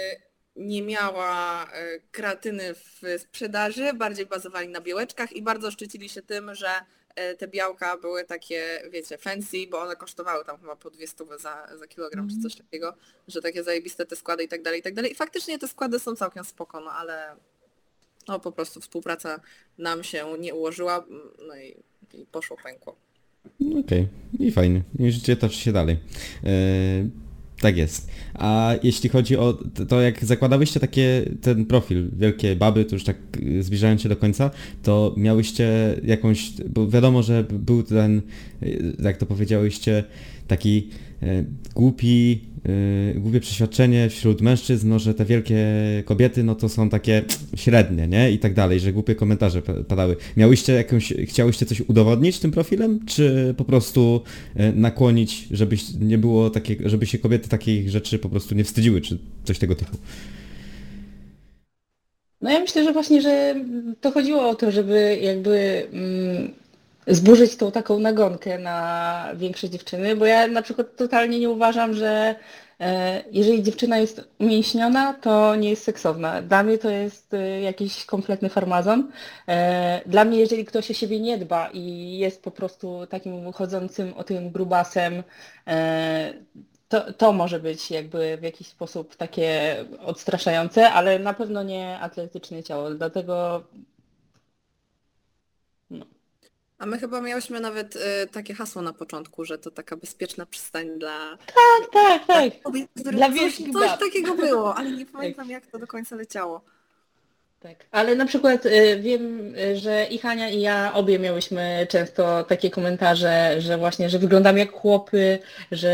[0.56, 6.54] nie miała e, kreatyny w sprzedaży, bardziej bazowali na białeczkach i bardzo szczycili się tym,
[6.54, 6.70] że
[7.38, 11.86] te białka były takie, wiecie, fancy, bo one kosztowały tam chyba po 200 za, za
[11.86, 12.94] kilogram czy coś takiego,
[13.28, 15.12] że takie zajebiste te składy i tak dalej, i tak dalej.
[15.12, 17.36] I faktycznie te składy są całkiem spoko, no ale
[18.28, 19.40] no po prostu współpraca
[19.78, 21.06] nam się nie ułożyła,
[21.48, 21.76] no i,
[22.12, 22.96] i poszło pękło.
[23.60, 24.06] No Okej,
[24.38, 24.82] i fajnie.
[24.98, 25.96] I życie toczy się dalej.
[26.44, 26.48] E,
[27.60, 28.10] tak jest.
[28.34, 33.16] A jeśli chodzi o to, jak zakładałyście takie, ten profil, wielkie baby, to już tak
[33.42, 34.50] y, zbliżając się do końca,
[34.82, 38.22] to miałyście jakąś, bo wiadomo, że był ten,
[38.62, 40.04] y, jak to powiedziałyście,
[40.46, 40.88] taki
[41.22, 42.40] e, głupi,
[43.14, 45.58] e, głupie przeświadczenie wśród mężczyzn, no, że te wielkie
[46.04, 47.22] kobiety, no to są takie
[47.56, 48.30] średnie, nie?
[48.30, 50.16] I tak dalej, że głupie komentarze pa- padały.
[50.36, 54.22] Miałyście jakąś, chciałyście coś udowodnić tym profilem, czy po prostu
[54.56, 59.00] e, nakłonić, żebyś nie było takie, żeby się kobiety takich rzeczy po prostu nie wstydziły,
[59.00, 59.96] czy coś tego typu?
[62.40, 63.54] No ja myślę, że właśnie, że
[64.00, 66.52] to chodziło o to, żeby jakby mm,
[67.06, 72.34] zburzyć tą taką nagonkę na większe dziewczyny, bo ja na przykład totalnie nie uważam, że
[72.80, 76.42] e, jeżeli dziewczyna jest umięśniona, to nie jest seksowna.
[76.42, 79.10] Dla mnie to jest e, jakiś kompletny farmazon.
[79.48, 84.14] E, Dla mnie, jeżeli ktoś o siebie nie dba i jest po prostu takim chodzącym
[84.14, 85.22] o tym grubasem,
[86.88, 92.62] to, to może być jakby w jakiś sposób takie odstraszające, ale na pewno nie atletyczne
[92.62, 93.64] ciało, dlatego
[96.78, 98.00] A my chyba miałyśmy nawet y,
[98.32, 102.62] takie hasło na początku, że to taka bezpieczna przystań dla tak, tak, tak.
[102.62, 104.00] kobiet, Dla coś, coś bab.
[104.00, 106.60] takiego było, ale nie pamiętam jak to do końca leciało.
[107.60, 112.44] Tak, ale na przykład y, wiem, y, że i Hania i ja obie miałyśmy często
[112.44, 115.38] takie komentarze, że właśnie, że wyglądam jak chłopy,
[115.72, 115.92] że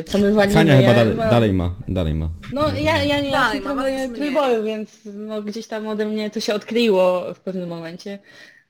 [0.00, 0.54] y, co my walimy.
[0.54, 2.28] Hania chyba ja dalej, dalej ma, dalej ma.
[2.52, 4.10] No ja, ja nie Dalej ja mniej.
[4.10, 8.18] trójboju, więc no, gdzieś tam ode mnie to się odkleiło w pewnym momencie.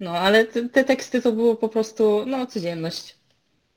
[0.02, 3.16] No ale te, te teksty to było po prostu, no codzienność.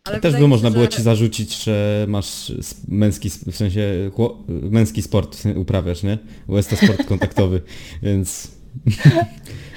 [0.04, 3.30] Ale Też wydaje by mi można się, było że- ci zarzucić, że masz s- męski,
[3.30, 6.18] w sensie chło, męski sport uprawiasz, nie?
[6.48, 7.62] Bo jest to sport kontaktowy,
[8.04, 8.48] więc
[9.06, 9.22] Ja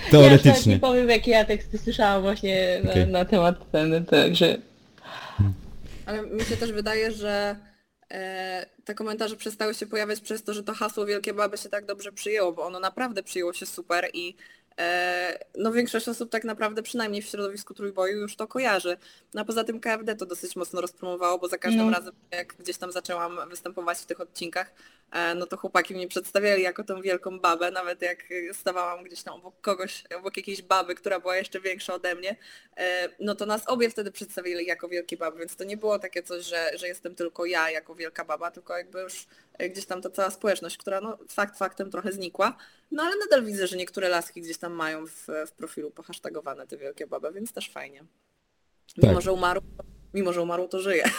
[0.05, 0.73] już teoretycznie.
[0.75, 3.07] nie powiem, jakie ja teksty słyszałam właśnie na, Okej.
[3.07, 4.59] na temat ten, także
[6.07, 7.57] Ale mi się też wydaje, że
[8.11, 11.87] e, te komentarze przestały się pojawiać przez to, że to hasło Wielkie Baby się tak
[11.87, 14.37] dobrze przyjęło, bo ono naprawdę przyjęło się super i
[15.55, 18.97] no większość osób tak naprawdę, przynajmniej w środowisku trójboju już to kojarzy.
[19.35, 21.93] No a poza tym KFD to dosyć mocno rozpromowało, bo za każdym No.
[21.93, 24.73] razem jak gdzieś tam zaczęłam występować w tych odcinkach,
[25.13, 29.35] e, no to chłopaki mnie przedstawiali jako tą wielką babę, nawet jak stawałam gdzieś tam
[29.35, 32.37] obok kogoś, obok jakiejś baby, która była jeszcze większa ode mnie,
[32.77, 36.23] e, no to nas obie wtedy przedstawili jako wielkie baby, więc to nie było takie
[36.23, 39.27] coś, że, że jestem tylko ja jako wielka baba, tylko jakby już e,
[39.59, 42.57] gdzieś tam ta cała społeczność, która no fakt faktem trochę znikła,
[42.91, 46.77] no ale nadal widzę, że niektóre laski gdzieś tam mają w, w profilu pohasztagowane te
[46.77, 48.05] wielkie baby, więc też fajnie.
[48.97, 49.23] Mimo, Tak.
[49.23, 49.61] że umarł,
[50.15, 51.05] mimo, że umarł, to żyje.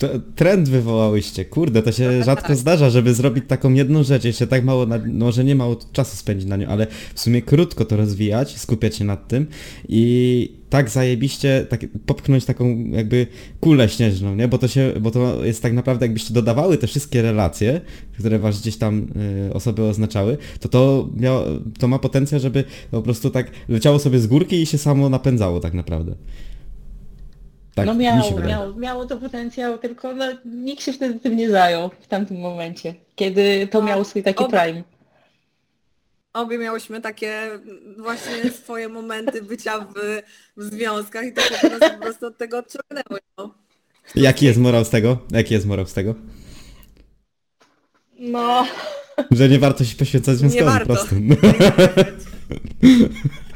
[0.00, 2.56] To, trend wywołałyście, kurde, to się Trochę rzadko tak.
[2.56, 6.48] zdarza, żeby zrobić taką jedną rzecz, jeszcze tak mało, na, może nie mało czasu spędzić
[6.48, 9.46] na nią, ale w sumie krótko to rozwijać, skupiać się nad tym
[9.88, 13.26] i tak zajebiście tak, popchnąć taką jakby
[13.60, 14.48] kulę śnieżną, nie?
[14.48, 17.80] Bo to się, bo to jest tak naprawdę jakbyście dodawały te wszystkie relacje,
[18.18, 19.06] które was gdzieś tam
[19.48, 21.44] y, osoby oznaczały, to to, miało,
[21.78, 25.60] to ma potencjał, żeby po prostu tak leciało sobie z górki i się samo napędzało
[25.60, 26.14] tak naprawdę.
[27.86, 31.90] Tak, no miało, miało, miało to potencjał, tylko no, nikt się wtedy tym nie zajął
[32.00, 34.82] w tamtym momencie, kiedy to No, miało swój taki oba- prime.
[36.32, 37.50] Obie miałyśmy takie
[37.98, 39.92] właśnie swoje momenty bycia w,
[40.56, 43.20] w związkach i to po prostu, po prostu od tego odciągnęły.
[43.38, 43.54] No.
[44.14, 45.18] Jaki jest morał z tego?
[45.30, 46.14] Jaki jest morał z tego?
[48.18, 48.66] No,
[49.30, 51.14] Że nie warto się poświęcać związkowi Nie po prostu.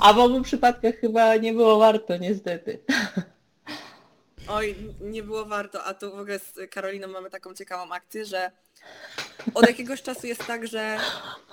[0.00, 2.78] a w obu przypadkach chyba nie było warto, niestety.
[4.48, 8.50] Oj, nie było warto, a tu w ogóle z Karoliną mamy taką ciekawą akcję, że
[9.54, 10.98] od jakiegoś czasu jest tak, że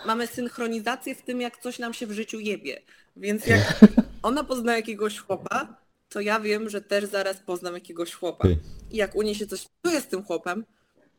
[0.05, 2.81] mamy synchronizację w tym, jak coś nam się w życiu jebie.
[3.17, 3.79] Więc jak
[4.23, 5.75] ona pozna jakiegoś chłopa,
[6.09, 8.47] to ja wiem, że też zaraz poznam jakiegoś chłopa.
[8.91, 10.65] I jak u niej się coś psuje z tym chłopem,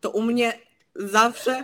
[0.01, 0.53] to u mnie
[0.95, 1.63] zawsze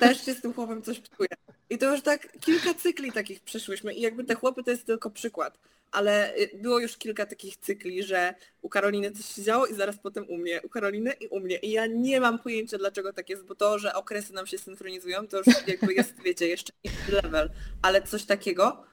[0.00, 1.28] też się z tym chłopem coś psuje.
[1.70, 5.10] I to już tak kilka cykli takich przeszłyśmy i jakby te chłopy to jest tylko
[5.10, 5.58] przykład.
[5.92, 9.96] Ale y, było już kilka takich cykli, że u Karoliny coś się działo i zaraz
[9.98, 11.56] potem u mnie, u Karoliny i u mnie.
[11.56, 15.28] I ja nie mam pojęcia dlaczego tak jest, bo to, że okresy nam się synchronizują,
[15.28, 17.50] to już jakby jest, wiecie, jeszcze inny level.
[17.82, 18.84] Ale coś takiego,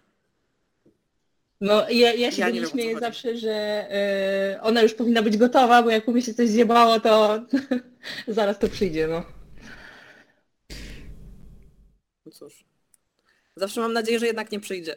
[1.61, 3.85] No ja, ja się Ja nie śmieję zawsze, że
[4.55, 7.41] y, ona już powinna być gotowa, bo jak u mnie się coś zjebało, to
[8.27, 9.42] zaraz to przyjdzie, no.
[12.25, 12.65] No cóż.
[13.55, 14.95] Zawsze mam nadzieję, że jednak nie przyjdzie.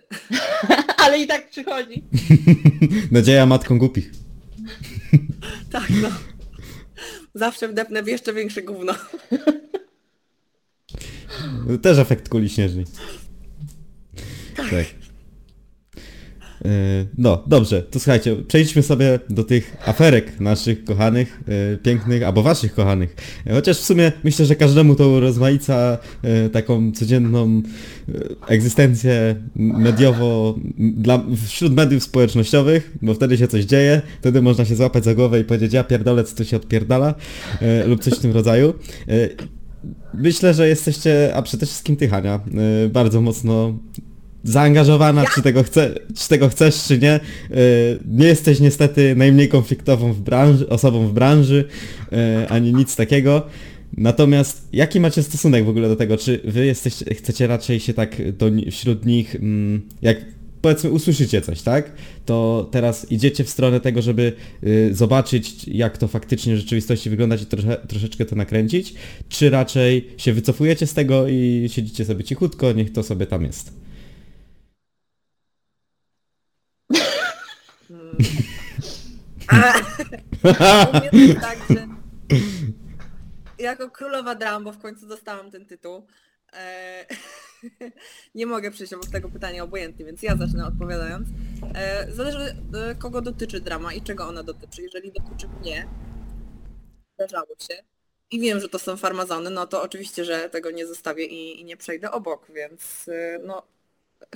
[1.04, 2.04] Ale i tak przychodzi.
[3.10, 4.10] Nadzieja matką głupich.
[5.70, 6.08] Tak, no.
[7.34, 8.94] Zawsze wdepnę w jeszcze większe gówno.
[11.82, 12.84] Też efekt kuli śnieżnej.
[14.56, 15.05] Tak.
[16.64, 16.68] E,
[17.18, 21.40] No, dobrze, to słuchajcie, przejdźmy sobie do tych aferek naszych kochanych,
[21.74, 23.16] e, pięknych, albo waszych kochanych.
[23.50, 27.62] Chociaż w sumie myślę, że każdemu to urozmaica e, taką codzienną
[28.48, 35.04] egzystencję mediowo, dla, wśród mediów społecznościowych, bo wtedy się coś dzieje, wtedy można się złapać
[35.04, 37.14] za głowę i powiedzieć, ja pierdolę, co tu się odpierdala,
[37.86, 38.74] lub coś w tym rodzaju.
[40.14, 42.40] Myślę, że jesteście, a przede wszystkim ty, Hania,
[42.84, 43.78] y, bardzo mocno
[44.46, 47.20] zaangażowana, czy, tego chce, czy tego chcesz, czy nie.
[47.50, 51.64] Y, Nie jesteś niestety najmniej konfliktową w branży, osobą w branży,
[52.12, 53.46] y, ani nic takiego.
[53.96, 56.16] Natomiast jaki macie stosunek w ogóle do tego?
[56.16, 60.16] Czy wy jesteście, chcecie raczej się tak do, wśród nich, mm, jak
[60.62, 61.92] powiedzmy usłyszycie coś, tak?
[62.24, 64.32] To teraz idziecie w stronę tego, żeby
[64.64, 68.94] y, zobaczyć, jak to faktycznie w rzeczywistości wyglądać i trosze, troszeczkę to nakręcić,
[69.28, 73.85] czy raczej się wycofujecie z tego i siedzicie sobie cichutko, niech to sobie tam jest.
[79.48, 79.72] A,
[80.88, 81.86] u mnie to jest tak, że
[83.58, 86.06] jako królowa dram, bo w końcu dostałam ten tytuł,
[86.52, 87.06] e,
[88.34, 91.28] nie mogę przejść obok tego pytania obojętnie, więc ja zacznę odpowiadając.
[91.74, 94.82] E, zależy e, kogo dotyczy drama i czego ona dotyczy.
[94.82, 95.88] Jeżeli dotyczy mnie,
[97.14, 97.82] zdarzało się,
[98.30, 101.64] i wiem, że to są farmazony, no to oczywiście, że tego nie zostawię i, i
[101.64, 103.10] nie przejdę obok, więc
[103.44, 103.62] no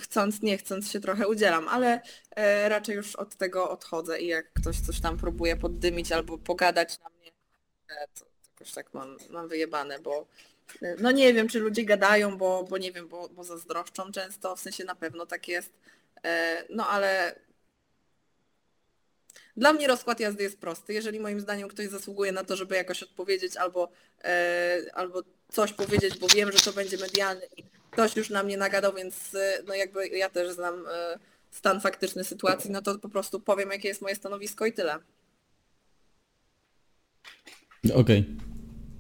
[0.00, 4.52] chcąc, nie chcąc się trochę udzielam, ale e, raczej już od tego odchodzę i jak
[4.52, 7.30] ktoś coś tam próbuje poddymić albo pogadać na mnie,
[7.88, 10.26] e, to jakoś tak mam, mam wyjebane, bo
[10.82, 14.56] e, no nie wiem, czy ludzie gadają, bo, bo nie wiem, bo, bo zazdroszczą często,
[14.56, 15.72] w sensie na pewno tak jest,
[16.24, 17.34] e, no ale
[19.56, 20.92] dla mnie rozkład jazdy jest prosty.
[20.92, 23.88] Jeżeli moim zdaniem ktoś zasługuje na to, żeby jakoś odpowiedzieć albo,
[24.24, 28.56] e, albo coś powiedzieć, bo wiem, że to będzie medialne i ktoś już na mnie
[28.56, 31.18] nagadał, więc e, no jakby ja też znam e,
[31.50, 34.98] stan faktyczny sytuacji, no to po prostu powiem, jakie jest moje stanowisko i tyle.
[37.94, 38.24] Okej.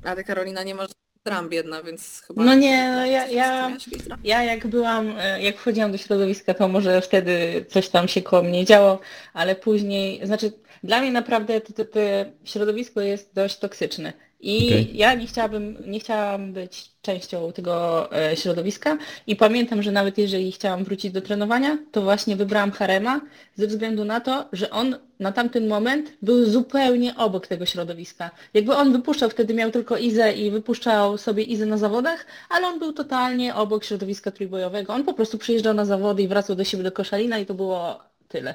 [0.04, 0.86] Ale Karolina nie ma
[1.24, 2.44] dram biedna, więc chyba...
[2.44, 4.20] No nie, no ja- ja- Miałaś jakieś dram?
[4.24, 8.42] Ja jak byłam, e, jak wchodziłam do środowiska, to może wtedy coś tam się koło
[8.42, 9.00] mnie działo,
[9.32, 10.52] ale później, znaczy
[10.84, 12.00] dla mnie naprawdę to, to, to
[12.44, 14.12] środowisko jest dość toksyczne.
[14.42, 14.96] I Okej.
[14.96, 20.52] ja nie chciałabym, nie chciałam być częścią tego e, środowiska i pamiętam, że nawet jeżeli
[20.52, 23.20] chciałam wrócić do trenowania, to właśnie wybrałam Harema
[23.54, 28.30] ze względu na to, że on na tamten moment był zupełnie obok tego środowiska.
[28.54, 32.78] Jakby on wypuszczał, wtedy miał tylko Izę i wypuszczał sobie Izę na zawodach, ale on
[32.78, 34.92] był totalnie obok środowiska trójbojowego.
[34.94, 38.00] On po prostu przyjeżdżał na zawody i wracał do siebie do Koszalina i to było
[38.28, 38.54] tyle.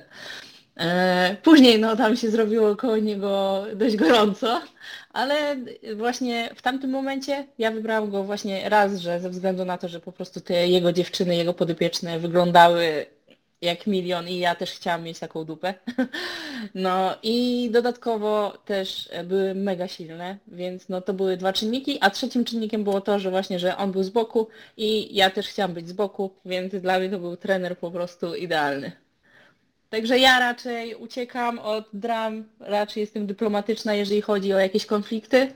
[0.78, 4.62] E, Później no tam się zrobiło koło niego dość gorąco,
[5.14, 5.56] ale
[5.96, 10.00] właśnie w tamtym momencie ja wybrałam go właśnie raz, że ze względu na to, że
[10.00, 13.06] po prostu te jego dziewczyny, jego podopieczne wyglądały
[13.62, 15.74] jak milion i ja też chciałam mieć taką dupę.
[16.76, 22.46] No i dodatkowo też były mega silne, więc no to były dwa czynniki, a trzecim
[22.46, 25.88] czynnikiem było to, że właśnie, że on był z boku i ja też chciałam być
[25.88, 29.05] z boku, więc dla mnie to był trener po prostu idealny.
[29.90, 35.52] Także ja raczej uciekam od dram, raczej jestem dyplomatyczna, jeżeli chodzi o jakieś konflikty.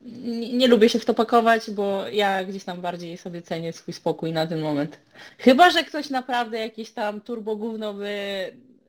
[0.00, 3.94] Nie, nie lubię się w to pakować, bo ja gdzieś tam bardziej sobie cenię swój
[3.94, 4.98] spokój na ten moment.
[5.38, 8.12] Chyba, że ktoś naprawdę jakieś tam turbo gówno by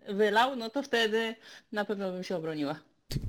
[0.10, 1.36] wylał, no to wtedy
[1.72, 2.76] na pewno bym się obroniła.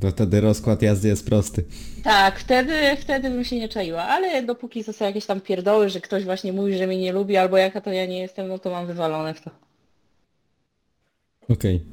[0.00, 1.64] To wtedy rozkład jazdy jest prosty.
[2.04, 6.00] Tak, wtedy, wtedy bym się nie czaiła, ale dopóki to są jakieś tam pierdoły, że
[6.00, 8.70] ktoś właśnie mówi, że mnie nie lubi, albo jaka to ja nie jestem, no to
[8.70, 9.50] mam wywalone w to.
[11.50, 11.84] Okej.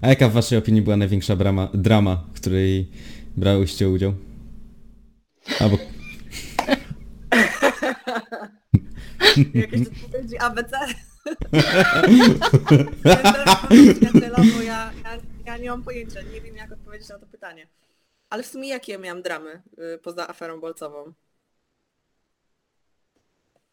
[0.00, 2.90] A jaka w waszej opinii była największa brama, drama, w której
[3.36, 4.14] brałyście udział?
[5.60, 5.78] Albo...
[9.54, 10.76] Jakieś odpowiedzi ABC?
[14.64, 17.68] Ja, ja, ja nie mam pojęcia, nie wiem jak odpowiedzieć na to pytanie.
[18.30, 19.62] Ale w sumie jakie ja miałam dramy
[19.94, 21.12] y, poza aferą bolcową?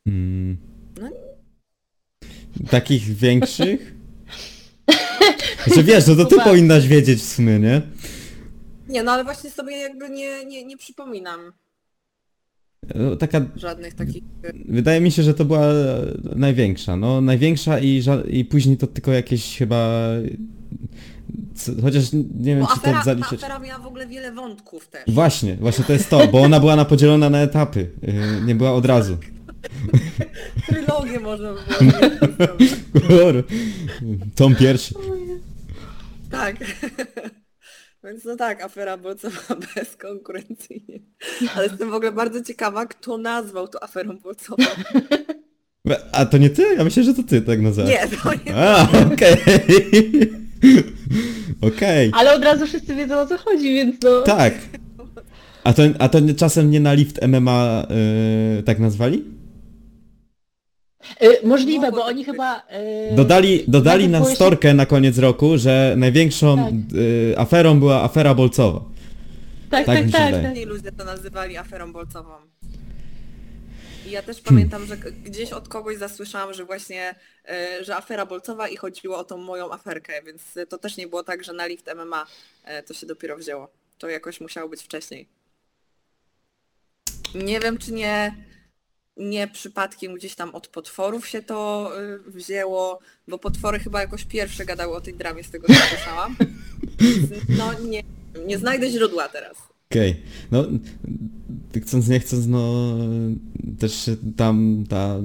[0.08, 0.58] Mm,
[1.02, 1.10] No
[2.70, 3.95] takich większych?
[5.76, 7.82] Że wiesz, no to ty powinnaś wiedzieć w sumie, nie?
[8.90, 11.40] Nie, no ale właśnie sobie jakby nie, nie, nie przypominam
[12.96, 14.24] No, Taka żadnych takich...
[14.66, 15.62] Wydaje mi się, że to była
[16.36, 16.98] największa.
[16.98, 20.00] No największa i, ża- i później to tylko jakieś chyba...
[21.56, 23.34] co- Chociaż nie wiem, Bo czy afera, to ta zaliczyć.
[23.44, 25.04] afera miała w ogóle wiele wątków też.
[25.08, 27.90] Właśnie, właśnie to jest to, bo ona była na podzielona na etapy.
[28.02, 28.14] Yy,
[28.46, 29.18] nie była od razu.
[30.68, 33.32] Trylogię można by było.
[34.36, 34.96] Tom pierwszy.
[36.32, 36.56] Tak.
[38.04, 41.00] Więc no tak, afera bolcowa bezkonkurencyjnie.
[41.56, 44.64] Ale jestem w ogóle bardzo ciekawa, kto nazwał to aferą bolcową.
[46.12, 46.76] A to nie ty?
[46.78, 47.92] Ja myślę, że to ty tak nazwałeś.
[47.92, 48.56] Nie, to nie.
[48.56, 49.36] A, okej.
[51.62, 52.12] Okej.
[52.14, 54.22] Ale od razu wszyscy wiedzą o co chodzi, więc no...
[54.22, 54.54] Tak.
[55.64, 57.88] A to, a to czasem nie na lift MMA
[58.56, 59.35] yy, tak nazwali?
[61.24, 62.60] Y, możliwe, Mogło bo tak oni chyba...
[63.12, 66.74] y, Dodali, dodali najpierw na było się- storkę na koniec roku, że największą Tak.
[67.00, 68.82] y, aferą była afera bolcowa.
[69.70, 70.26] Tak, tak tak, się tak.
[70.26, 70.44] wydaje.
[70.44, 70.56] tak.
[70.56, 72.32] Inni ludzie to nazywali aferą bolcową.
[74.08, 77.16] I ja też pamiętam, że gdzieś od kogoś zasłyszałam, że właśnie,
[77.50, 81.24] e, że afera bolcowa i chodziło o tą moją aferkę, więc to też nie było
[81.24, 82.26] tak, że na lift MMA
[82.64, 83.68] e, to się dopiero wzięło.
[83.98, 85.28] To jakoś musiało być wcześniej.
[87.36, 88.36] Nie wiem, czy nie,
[89.18, 91.92] nie przypadkiem gdzieś tam od potworów się to
[92.28, 96.36] y, wzięło, bo potwory chyba jakoś pierwsze gadały o tej dramie, z tego co słyszałam.
[97.58, 98.04] No nie,
[98.48, 99.58] nie znajdę źródła teraz.
[99.92, 100.16] Okej.
[100.52, 100.66] No,
[101.72, 102.96] ty chcąc nie chcąc, no
[103.80, 105.16] też tam ta,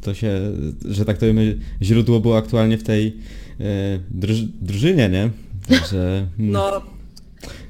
[0.00, 0.40] to się,
[0.84, 3.16] że tak to powiem, źródło było aktualnie w tej
[3.60, 5.30] e, druż, drużynie, nie?
[5.68, 6.82] Także mm, No,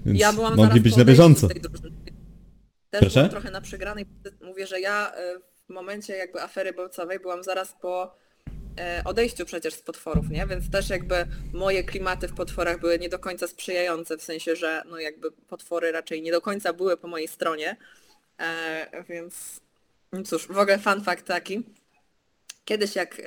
[0.06, 1.48] ja byłam mogli być na bieżąco.
[1.48, 1.97] tej drużyny.
[2.90, 3.14] Też Proszę?
[3.14, 4.06] byłam trochę na przegranej.
[4.40, 8.14] Mówię, że ja e, w momencie jakby afery bolcowej byłam zaraz po
[8.78, 10.46] e, odejściu przecież z potworów, nie?
[10.46, 14.82] Więc też jakby moje klimaty w potworach były nie do końca sprzyjające, w sensie, że
[14.86, 17.76] no jakby potwory raczej nie do końca były po mojej stronie.
[18.40, 19.60] E, więc
[20.12, 21.62] no cóż, w ogóle fun fact taki.
[22.64, 23.20] Kiedyś jak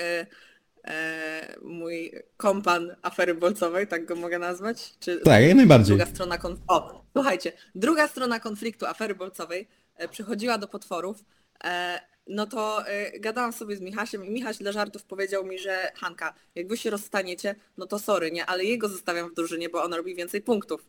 [0.86, 4.93] e, mój kompan afery bolcowej, tak go mogę nazwać?
[4.99, 5.97] Czy Tak, jak najbardziej.
[5.97, 11.17] druga strona konf- O, słuchajcie, druga strona konfliktu afery bolcowej e, przychodziła do potworów,
[11.63, 15.91] e, no to e, gadałam sobie z Michasiem i Michaś dla żartów powiedział mi, że
[15.95, 19.84] Hanka, jak wy się rozstaniecie, no to sorry, nie, ale jego zostawiam w drużynie, bo
[19.84, 20.86] on robi więcej punktów.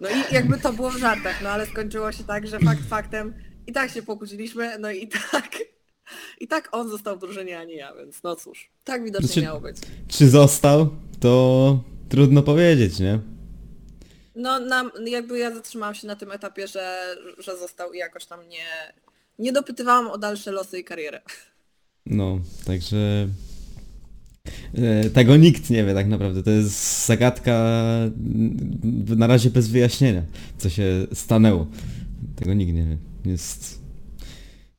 [0.00, 3.34] No i jakby to było w żartach, no ale skończyło się tak, że fakt faktem
[3.66, 5.48] i tak się pokłóciliśmy, no i tak,
[6.40, 9.42] i tak on został w drużynie, a nie ja, więc no cóż, tak widocznie Znaczy-
[9.42, 9.76] miało być.
[10.08, 10.88] Czy został,
[11.20, 13.18] to trudno powiedzieć, nie?
[14.36, 18.48] No nam, jakby ja zatrzymałam się na tym etapie, że, że został i jakoś tam
[18.48, 18.92] nie,
[19.38, 21.20] nie dopytywałam o dalsze losy i karierę.
[22.06, 23.28] No, także
[24.74, 26.42] e, tego nikt nie wie tak naprawdę.
[26.42, 27.52] To jest zagadka
[29.16, 30.22] na razie bez wyjaśnienia,
[30.58, 31.66] co się stanęło.
[32.36, 32.98] Tego nikt nie wie.
[33.30, 33.81] Jest...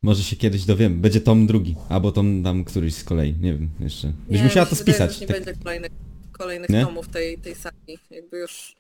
[0.03, 0.95] Może się kiedyś dowiemy.
[0.95, 4.07] Będzie tom drugi, albo tom tam któryś z kolei, nie wiem jeszcze.
[4.29, 5.21] Byś Nie, musiała mi to się wydaje, że spisać.
[5.21, 5.91] już Tak, nie będzie kolejnych,
[6.31, 6.85] kolejnych Nie?
[6.85, 7.99] tomów tej, tej sali.
[8.11, 8.75] Jakby już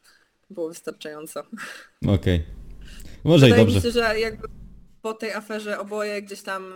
[0.49, 1.43] było wystarczająco.
[2.07, 2.43] Okej.
[3.23, 3.75] Może i Wydaje dobrze.
[3.75, 4.47] mi się, że jakby
[5.01, 6.73] po tej aferze oboje gdzieś tam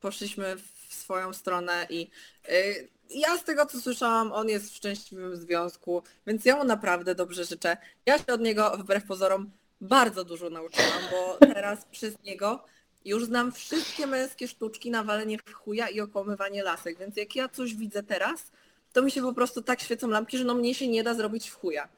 [0.00, 2.10] poszliśmy w swoją stronę i
[2.48, 7.14] y, ja z tego co słyszałam, on jest w szczęśliwym związku, więc ja mu naprawdę
[7.14, 7.76] dobrze życzę.
[8.06, 12.64] Ja się od niego wbrew pozorom bardzo dużo nauczyłam, bo teraz przez niego
[13.06, 17.48] już znam wszystkie męskie sztuczki na walenie w chuja i okłamywanie lasek, więc jak ja
[17.48, 18.52] coś widzę teraz,
[18.92, 21.48] to mi się po prostu tak świecą lampki, że no mnie się nie da zrobić
[21.48, 21.88] w chuja.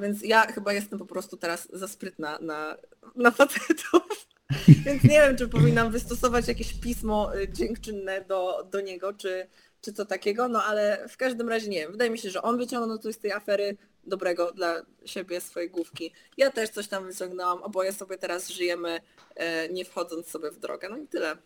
[0.00, 2.76] Więc ja chyba jestem po prostu teraz za sprytna na,
[3.16, 4.02] na facetów.
[4.84, 9.46] Więc nie wiem, czy powinnam wystosować jakieś pismo y, dziękczynne do, do niego, czy,
[9.80, 11.92] czy co takiego, no ale w każdym razie nie wiem.
[11.92, 13.76] Wydaje mi się, że on wyciągnął coś z tej afery
[14.08, 16.12] dobrego dla siebie, swojej główki.
[16.36, 19.00] Ja też coś tam wyciągnęłam, oboje sobie teraz żyjemy,
[19.36, 20.88] e, nie wchodząc sobie w drogę.
[20.88, 21.36] No i tyle.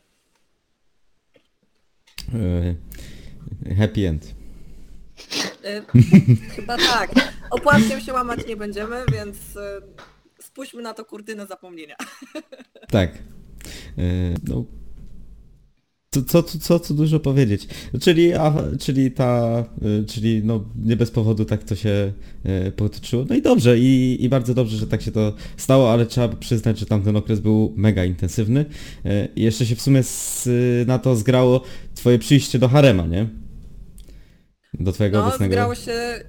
[2.34, 4.34] E, Happy end.
[5.64, 5.82] E,
[6.56, 7.10] chyba tak.
[7.50, 9.36] Opłatkiem się łamać nie będziemy, więc
[10.40, 11.96] spuśćmy na to kurtynę zapomnienia.
[12.90, 13.10] Tak.
[14.48, 14.64] No.
[16.14, 17.68] Co, co, co, co, dużo powiedzieć.
[18.00, 19.64] Czyli, a, czyli ta,
[20.00, 22.12] y, czyli no nie bez powodu tak to się
[22.68, 23.24] y, potoczyło.
[23.28, 26.78] No i dobrze, i, i bardzo dobrze, że tak się to stało, ale trzeba przyznać,
[26.78, 28.64] że tamten okres był mega intensywny.
[29.06, 30.48] Y, I jeszcze się w sumie z,
[30.86, 31.62] na to zgrało
[31.94, 33.28] twoje przyjście do Harema, nie?
[34.74, 35.52] Do twojego No, obecnego...
[35.52, 36.24] zgrało się...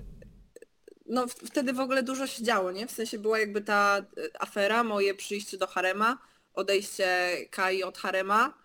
[1.10, 2.88] No wtedy w ogóle dużo się działo, nie?
[2.88, 4.06] W sensie była jakby ta
[4.40, 6.18] afera, moje przyjście do Harema,
[6.54, 7.08] odejście
[7.52, 8.63] Kai od Harema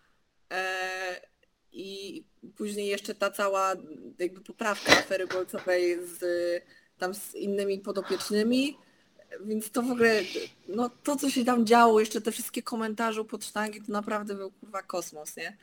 [1.72, 2.24] i
[2.57, 3.74] później jeszcze ta cała
[4.18, 6.22] jakby poprawka afery bolcowej z
[6.99, 8.78] tam z innymi podopiecznymi.
[9.40, 10.22] Więc to w ogóle,
[10.68, 14.51] no to co się tam działo, jeszcze te wszystkie komentarze pod sztangi, to naprawdę był
[14.51, 15.57] kurwa kosmos, nie?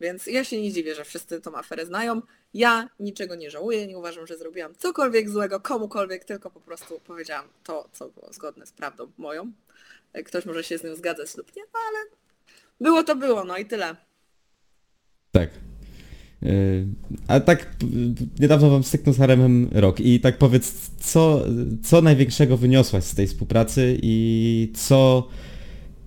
[0.00, 2.22] Więc ja się nie dziwię, że wszyscy tą aferę znają.
[2.54, 7.48] Ja niczego nie żałuję, nie uważam, że zrobiłam cokolwiek złego komukolwiek, tylko po prostu powiedziałam
[7.64, 9.52] to, co było zgodne z prawdą moją.
[10.24, 11.98] Ktoś może się z nią zgadzać lub nie, no ale
[12.80, 13.96] było to było, no i tyle.
[15.38, 15.50] Tak.
[16.42, 16.86] Yy,
[17.26, 17.76] A tak
[18.40, 21.44] niedawno wam styknął z Haremem rok i tak powiedz, co,
[21.82, 25.28] co największego wyniosłaś z tej współpracy i co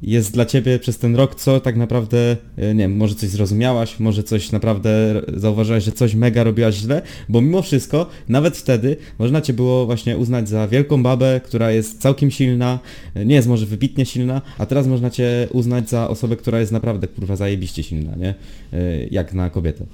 [0.02, 4.00] jest dla ciebie przez ten rok, co tak naprawdę, y, nie wiem, może coś zrozumiałaś,
[4.00, 9.42] może coś naprawdę zauważyłaś, że coś mega robiłaś źle, bo mimo wszystko, nawet wtedy można
[9.42, 12.80] cię było właśnie uznać za wielką babę, która jest całkiem silna,
[13.18, 16.72] y, nie jest może wybitnie silna, a teraz można cię uznać za osobę, która jest
[16.72, 18.36] naprawdę kurwa zajebiście silna, nie?
[18.74, 19.86] Y, Jak na kobietę.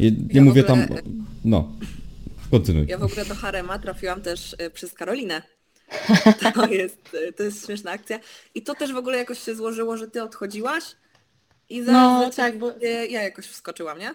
[0.00, 0.96] Nie, Ja mówię ogóle- tam,
[1.44, 1.72] no,
[2.50, 2.86] kontynuuj.
[2.88, 5.42] Ja w ogóle do Harema trafiłam też przez Karolinę.
[6.54, 8.18] To jest, to jest śmieszna akcja.
[8.54, 10.84] I to też w ogóle jakoś się złożyło, że ty odchodziłaś
[11.68, 12.72] i zaraz No, tak, bo-
[13.10, 14.14] ja jakoś wskoczyłam, nie?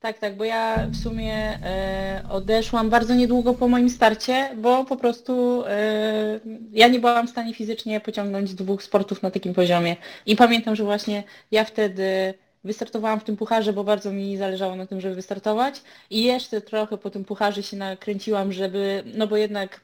[0.00, 4.96] Tak, tak, bo ja w sumie e, odeszłam bardzo niedługo po moim starcie, bo po
[4.96, 6.40] prostu e,
[6.72, 9.96] ja nie byłam w stanie fizycznie pociągnąć dwóch sportów na takim poziomie.
[10.26, 14.86] I pamiętam, że właśnie ja wtedy wystartowałam w tym pucharze, bo bardzo mi zależało na
[14.86, 19.80] tym, żeby wystartować i jeszcze trochę po tym pucharze się nakręciłam, żeby, no bo jednak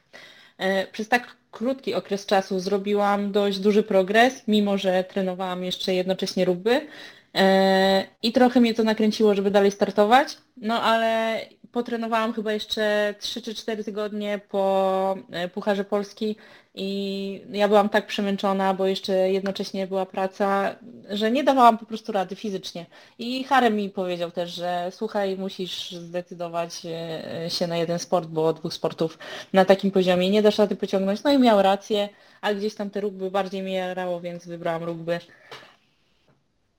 [0.91, 6.87] przez tak krótki okres czasu zrobiłam dość duży progres, mimo że trenowałam jeszcze jednocześnie rugby.
[7.35, 11.39] E, I trochę mnie to nakręciło, żeby dalej startować, no ale
[11.71, 16.35] potrenowałam chyba jeszcze 3 czy 4 tygodnie po e, Pucharze Polski
[16.75, 20.75] i ja byłam tak przemęczona, bo jeszcze jednocześnie była praca,
[21.09, 22.85] że nie dawałam po prostu rady fizycznie.
[23.19, 28.53] I Harem mi powiedział też, że słuchaj, musisz zdecydować e, się na jeden sport, bo
[28.53, 29.17] dwóch sportów
[29.53, 31.23] na takim poziomie nie dasz rady pociągnąć.
[31.23, 32.09] No i miał rację,
[32.41, 35.19] a gdzieś tam te rugby bardziej mnie jarało, więc wybrałam rugby.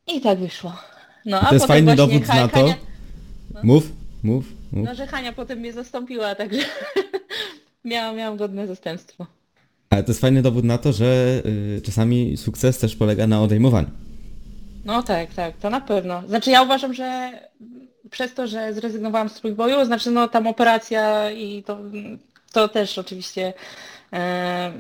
[0.07, 0.72] I tak wyszło.
[1.26, 2.74] No, a To jest fajny dowód na to.
[3.62, 3.84] Mów,
[4.22, 4.59] mów.
[4.72, 6.60] No, że Hania potem mnie zastąpiła, także
[7.84, 9.26] miałam, miałam godne zastępstwo.
[9.90, 13.90] Ale to jest fajny dowód na to, że y, czasami sukces też polega na odejmowaniu.
[14.84, 16.22] No tak, tak, to na pewno.
[16.28, 17.32] Znaczy ja uważam, że
[18.10, 21.78] przez to, że zrezygnowałam z trójboju, znaczy no tam operacja i to,
[22.52, 23.52] to też oczywiście,
[24.12, 24.72] e,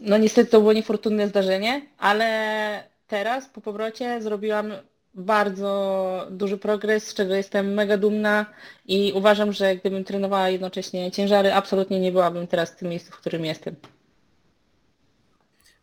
[0.00, 4.72] no niestety to było niefortunne zdarzenie, ale teraz po powrocie zrobiłam
[5.14, 8.46] bardzo duży progres, z czego jestem mega dumna
[8.86, 13.16] i uważam, że gdybym trenowała jednocześnie ciężary, absolutnie nie byłabym teraz w tym miejscu, w
[13.16, 13.74] którym jestem.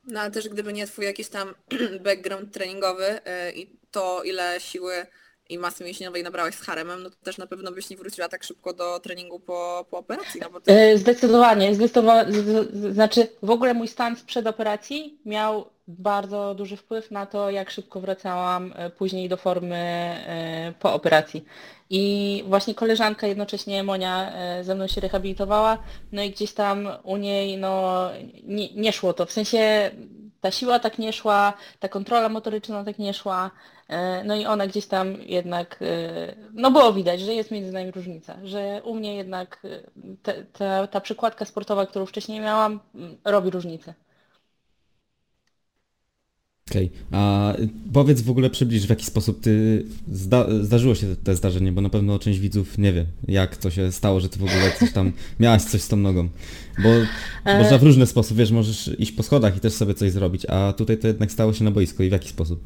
[0.08, 1.56] No ale też gdyby nie twój jakiś tam
[2.06, 3.20] background treningowy y,
[3.56, 5.06] i to ile siły
[5.50, 8.44] i masy mięśniowej nabrałeś z haremem, no to też na pewno byś nie wróciła tak
[8.44, 10.60] szybko do treningu po, po operacji, no bo.
[10.68, 12.34] E, Zdecydowanie, zdecydowanie,
[12.92, 18.00] znaczy w ogóle mój stan sprzed operacji miał bardzo duży wpływ na to, jak szybko
[18.00, 21.46] wracałam e, później do formy e, po operacji.
[21.90, 25.78] I właśnie koleżanka jednocześnie Monia ze mną się rehabilitowała,
[26.12, 28.10] no i gdzieś tam u niej no
[28.44, 29.92] nie, nie szło to, w sensie
[30.46, 33.52] ta siła tak nie szła, ta kontrola motoryczna tak nie szła,
[33.88, 37.92] e, no i ona gdzieś tam jednak, e, no było widać, że jest między nami
[37.92, 39.80] różnica, że u mnie jednak e,
[40.24, 43.94] te, ta, ta przykładka sportowa, którą wcześniej miałam, m, robi różnicę.
[46.72, 51.36] Okej, a y, powiedz w ogóle, przybliż w jaki sposób ty, zda, zdarzyło się te
[51.36, 54.44] zdarzenie, bo na pewno część widzów nie wie, jak to się stało, że ty w
[54.44, 56.30] ogóle coś tam, miałaś coś z tą nogą.
[56.84, 56.90] Bo
[57.46, 60.46] E, można w różny sposób, wiesz, możesz iść po schodach i też sobie coś zrobić,
[60.46, 62.60] a tutaj to jednak stało się na boisku i w jaki sposób?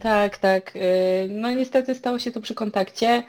[0.00, 0.76] Tak, tak.
[0.76, 0.80] y,
[1.28, 3.22] No niestety stało się to przy kontakcie.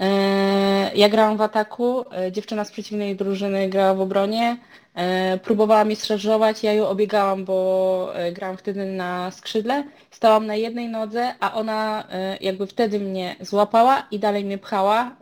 [0.00, 4.56] E, Ja grałam w ataku, e, dziewczyna z przeciwnej drużyny grała w obronie.
[4.94, 9.84] E, Próbowała mnie szarżować, ja ją obiegałam, bo grałam wtedy na skrzydle.
[10.10, 12.04] Stałam na jednej nodze, a ona
[12.40, 15.16] jakby wtedy mnie złapała i dalej mnie pchała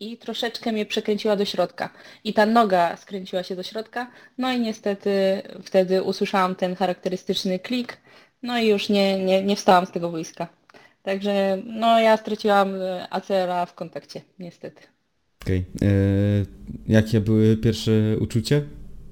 [0.00, 1.90] i troszeczkę mnie przekręciła do środka.
[2.24, 4.10] I ta noga skręciła się do środka.
[4.38, 7.96] No i niestety wtedy usłyszałam ten charakterystyczny klik.
[8.42, 10.61] No i już nie, nie, nie wstałam z tego boiska.
[11.02, 14.82] Także no ja straciłam e, ACL-a w kontakcie, niestety.
[15.42, 16.46] Okej, y,
[16.88, 18.62] jakie były pierwsze uczucie?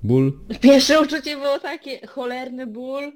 [0.03, 0.33] Ból?
[0.61, 3.13] Pierwsze uczucie było takie, cholerny ból,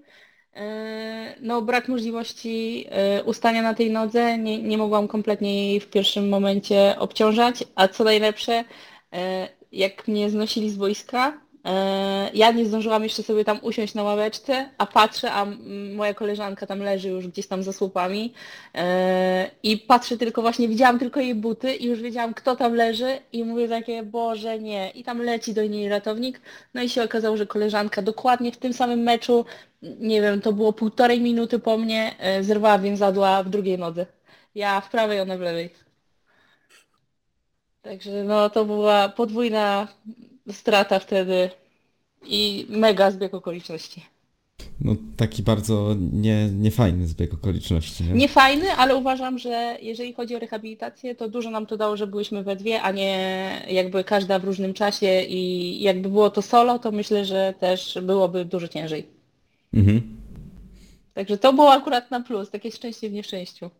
[0.54, 5.90] e, no brak możliwości e, ustania na tej nodze, nie, nie mogłam kompletnie jej w
[5.90, 8.64] pierwszym momencie obciążać, a co najlepsze,
[9.12, 11.43] e, jak mnie znosili z boiska, e,
[12.34, 15.46] ja nie zdążyłam jeszcze sobie tam usiąść na ławeczce, a patrzę, a
[15.94, 18.34] moja koleżanka tam leży już gdzieś tam za słupami
[18.74, 23.18] e, i patrzę tylko właśnie, widziałam tylko jej buty i już wiedziałam kto tam leży
[23.32, 26.40] i mówię takie, Boże nie, i tam leci do niej ratownik,
[26.74, 29.44] no i się okazało, że koleżanka dokładnie w tym samym meczu,
[29.82, 34.06] nie wiem, to było półtorej minuty po mnie, e, zerwała więzadła w drugiej nodze.
[34.54, 35.70] Ja w prawej, ona w lewej.
[37.82, 39.88] Także no to była podwójna
[40.52, 41.50] strata wtedy
[42.26, 44.02] i mega zbieg okoliczności.
[44.80, 48.12] No taki bardzo nie, niefajny zbieg okoliczności, nie?
[48.12, 52.06] Nie fajny, ale uważam, że jeżeli chodzi o rehabilitację, to dużo nam to dało, że
[52.06, 56.78] byłyśmy we dwie, a nie jakby każda w różnym czasie i jakby było to solo,
[56.78, 59.06] to myślę, że też byłoby dużo ciężej.
[59.74, 60.16] Mhm.
[61.14, 63.70] Także to było akurat na plus, takie szczęście w nieszczęściu.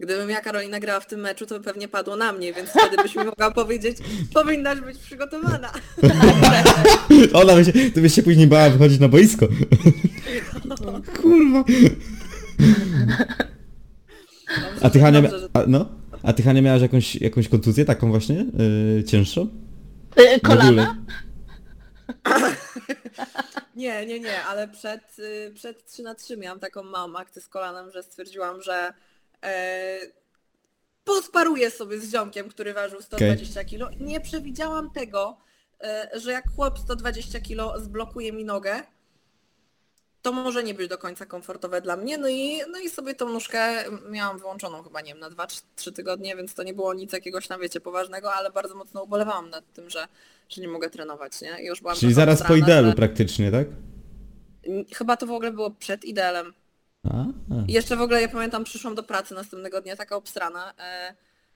[0.00, 2.96] Gdybym ja Karolina grała w tym meczu, to by pewnie padło na mnie, więc wtedy
[3.02, 3.96] byś mi mogła powiedzieć,
[4.34, 5.72] powinnaś być przygotowana.
[7.32, 9.46] Ona by się, ty byś się później bała wychodzić na boisko.
[11.22, 11.64] Kurwa.
[14.82, 15.88] A ty Hania, mia- Dobrze, że- a, no?
[16.22, 18.46] A ty Hania miałaś jakąś, jakąś kontuzję taką właśnie?
[18.96, 19.40] Yy, cięższą?
[19.40, 19.48] Yy,
[20.16, 20.40] W ogóle?
[20.40, 20.96] kolana?
[23.76, 27.48] Nie, nie, nie, ale przed, y, przed 3 na 3 miałam taką małą akcję z
[27.48, 28.92] kolanem, że stwierdziłam, że
[29.44, 29.98] e,
[31.04, 34.00] posparuję sobie z ziomkiem, który ważył 120 kg.
[34.00, 35.36] Nie przewidziałam tego,
[35.80, 38.82] e, że jak chłop 120 kg zblokuje mi nogę,
[40.22, 42.18] to może nie być do końca komfortowe dla mnie.
[42.18, 46.36] No i, no i sobie tą nóżkę miałam wyłączoną chyba, nie wiem, na 2-3 tygodnie,
[46.36, 49.90] więc to nie było nic jakiegoś tam, wiecie, poważnego, ale bardzo mocno ubolewałam nad tym,
[49.90, 50.08] że,
[50.48, 51.62] że nie mogę trenować, nie?
[51.62, 53.66] I już byłam Czyli zaraz po idealu że- praktycznie, tak?
[54.94, 56.52] Chyba to w ogóle było przed idealem.
[57.68, 60.74] I jeszcze w ogóle ja pamiętam, przyszłam do pracy następnego dnia taka obstrana.
[60.78, 61.14] E,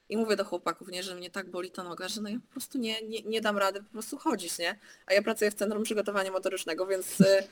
[0.08, 2.52] I mówię do chłopaków, nie, że mnie tak boli ta noga, że no ja po
[2.52, 4.78] prostu nie, nie, nie dam rady po prostu chodzić, nie?
[5.06, 7.48] A ja pracuję w Centrum Przygotowania Motorycznego, więc y,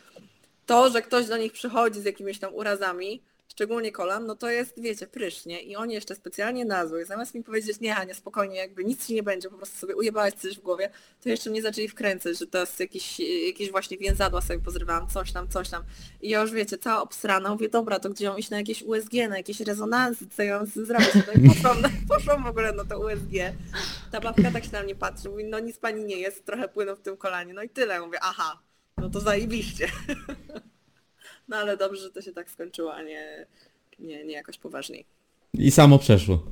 [0.66, 4.80] to, że ktoś do nich przychodzi z jakimiś tam urazami, szczególnie kolan, no to jest,
[4.80, 5.62] wiecie, prysz, nie?
[5.62, 9.14] I oni jeszcze specjalnie na złe, zamiast mi powiedzieć, nie, nie, spokojnie, jakby nic ci
[9.14, 10.90] nie będzie, po prostu sobie ujebałaś coś w głowie,
[11.22, 15.32] to jeszcze mnie zaczęli wkręcać, że to jest jakiś, jakieś właśnie więzadła sobie pozrywałam, coś
[15.32, 15.82] tam, coś tam.
[16.22, 19.12] I ja już, wiecie, cała obstrana, mówię, dobra, to gdzie mam iść na jakieś USG,
[19.28, 21.14] na jakieś rezonansy, co tym zrobić?
[21.14, 23.54] No i poszłam, na, poszłam w ogóle na to USG.
[24.12, 26.96] Ta babka tak się na mnie patrzy, mówi, no nic pani nie jest, trochę płynu
[26.96, 28.00] w tym kolanie, no i tyle.
[28.00, 28.62] Mówię, aha,
[28.98, 29.88] no to zajebiście.
[31.48, 33.46] No ale dobrze, że to się tak skończyło, a nie,
[33.98, 35.04] nie, nie jakoś poważniej.
[35.54, 36.42] I samo przeszło.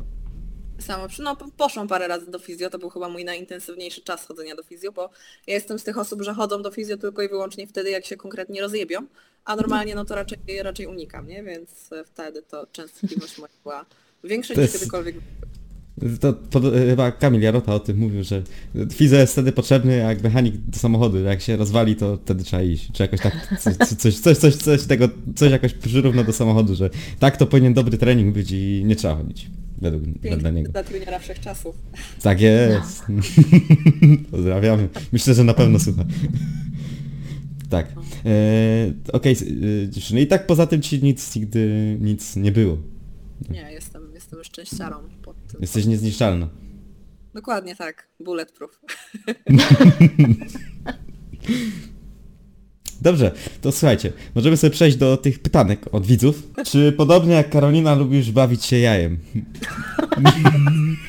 [0.79, 4.57] Samo, no po- poszłam parę razy do fizjo, to był chyba mój najintensywniejszy czas chodzenia
[4.57, 5.11] do fizjo, bo
[5.47, 8.17] ja jestem z tych osób, że chodzą do fizjo tylko i wyłącznie wtedy, jak się
[8.17, 9.07] konkretnie rozjebią,
[9.45, 11.43] a normalnie no to raczej, raczej unikam, nie?
[11.43, 13.87] Więc e, wtedy to częstotliwość moja była
[14.25, 15.17] większa niż kiedykolwiek.
[16.21, 18.43] To pod, chyba Kamil Jarota o tym mówił, że
[18.93, 22.93] fizo jest wtedy potrzebny jak mechanik do samochodu, jak się rozwali to wtedy trzeba iść,
[22.93, 26.91] czy jakoś tak, coś, coś, coś, coś, coś tego, coś jakoś przyrówna do samochodu, że
[27.19, 30.69] tak to powinien dobry trening być i nie trzeba chodzić, według dla Piękny niego.
[30.69, 31.77] cytat juniora wszechczasów.
[32.23, 33.03] Tak jest.
[34.31, 34.89] Pozdrawiamy.
[35.13, 36.05] Myślę, że na pewno słucha.
[37.71, 37.93] Tak.
[38.27, 39.43] E, Okej, s-
[39.85, 40.21] e, dziewczyny.
[40.21, 42.79] I tak poza tym ci nic nigdy nic nie było.
[43.51, 44.97] Nie, jestem, jestem szczęściarą
[45.47, 45.61] tym.
[45.61, 46.49] Jesteś niezniszczalna.
[47.35, 48.81] Dokładnie tak, bulletproof.
[53.03, 56.43] Dobrze, to słuchajcie, możemy sobie przejść do tych pytanek od widzów.
[56.65, 59.19] Czy podobnie jak Karolina lubisz bawić się jajem?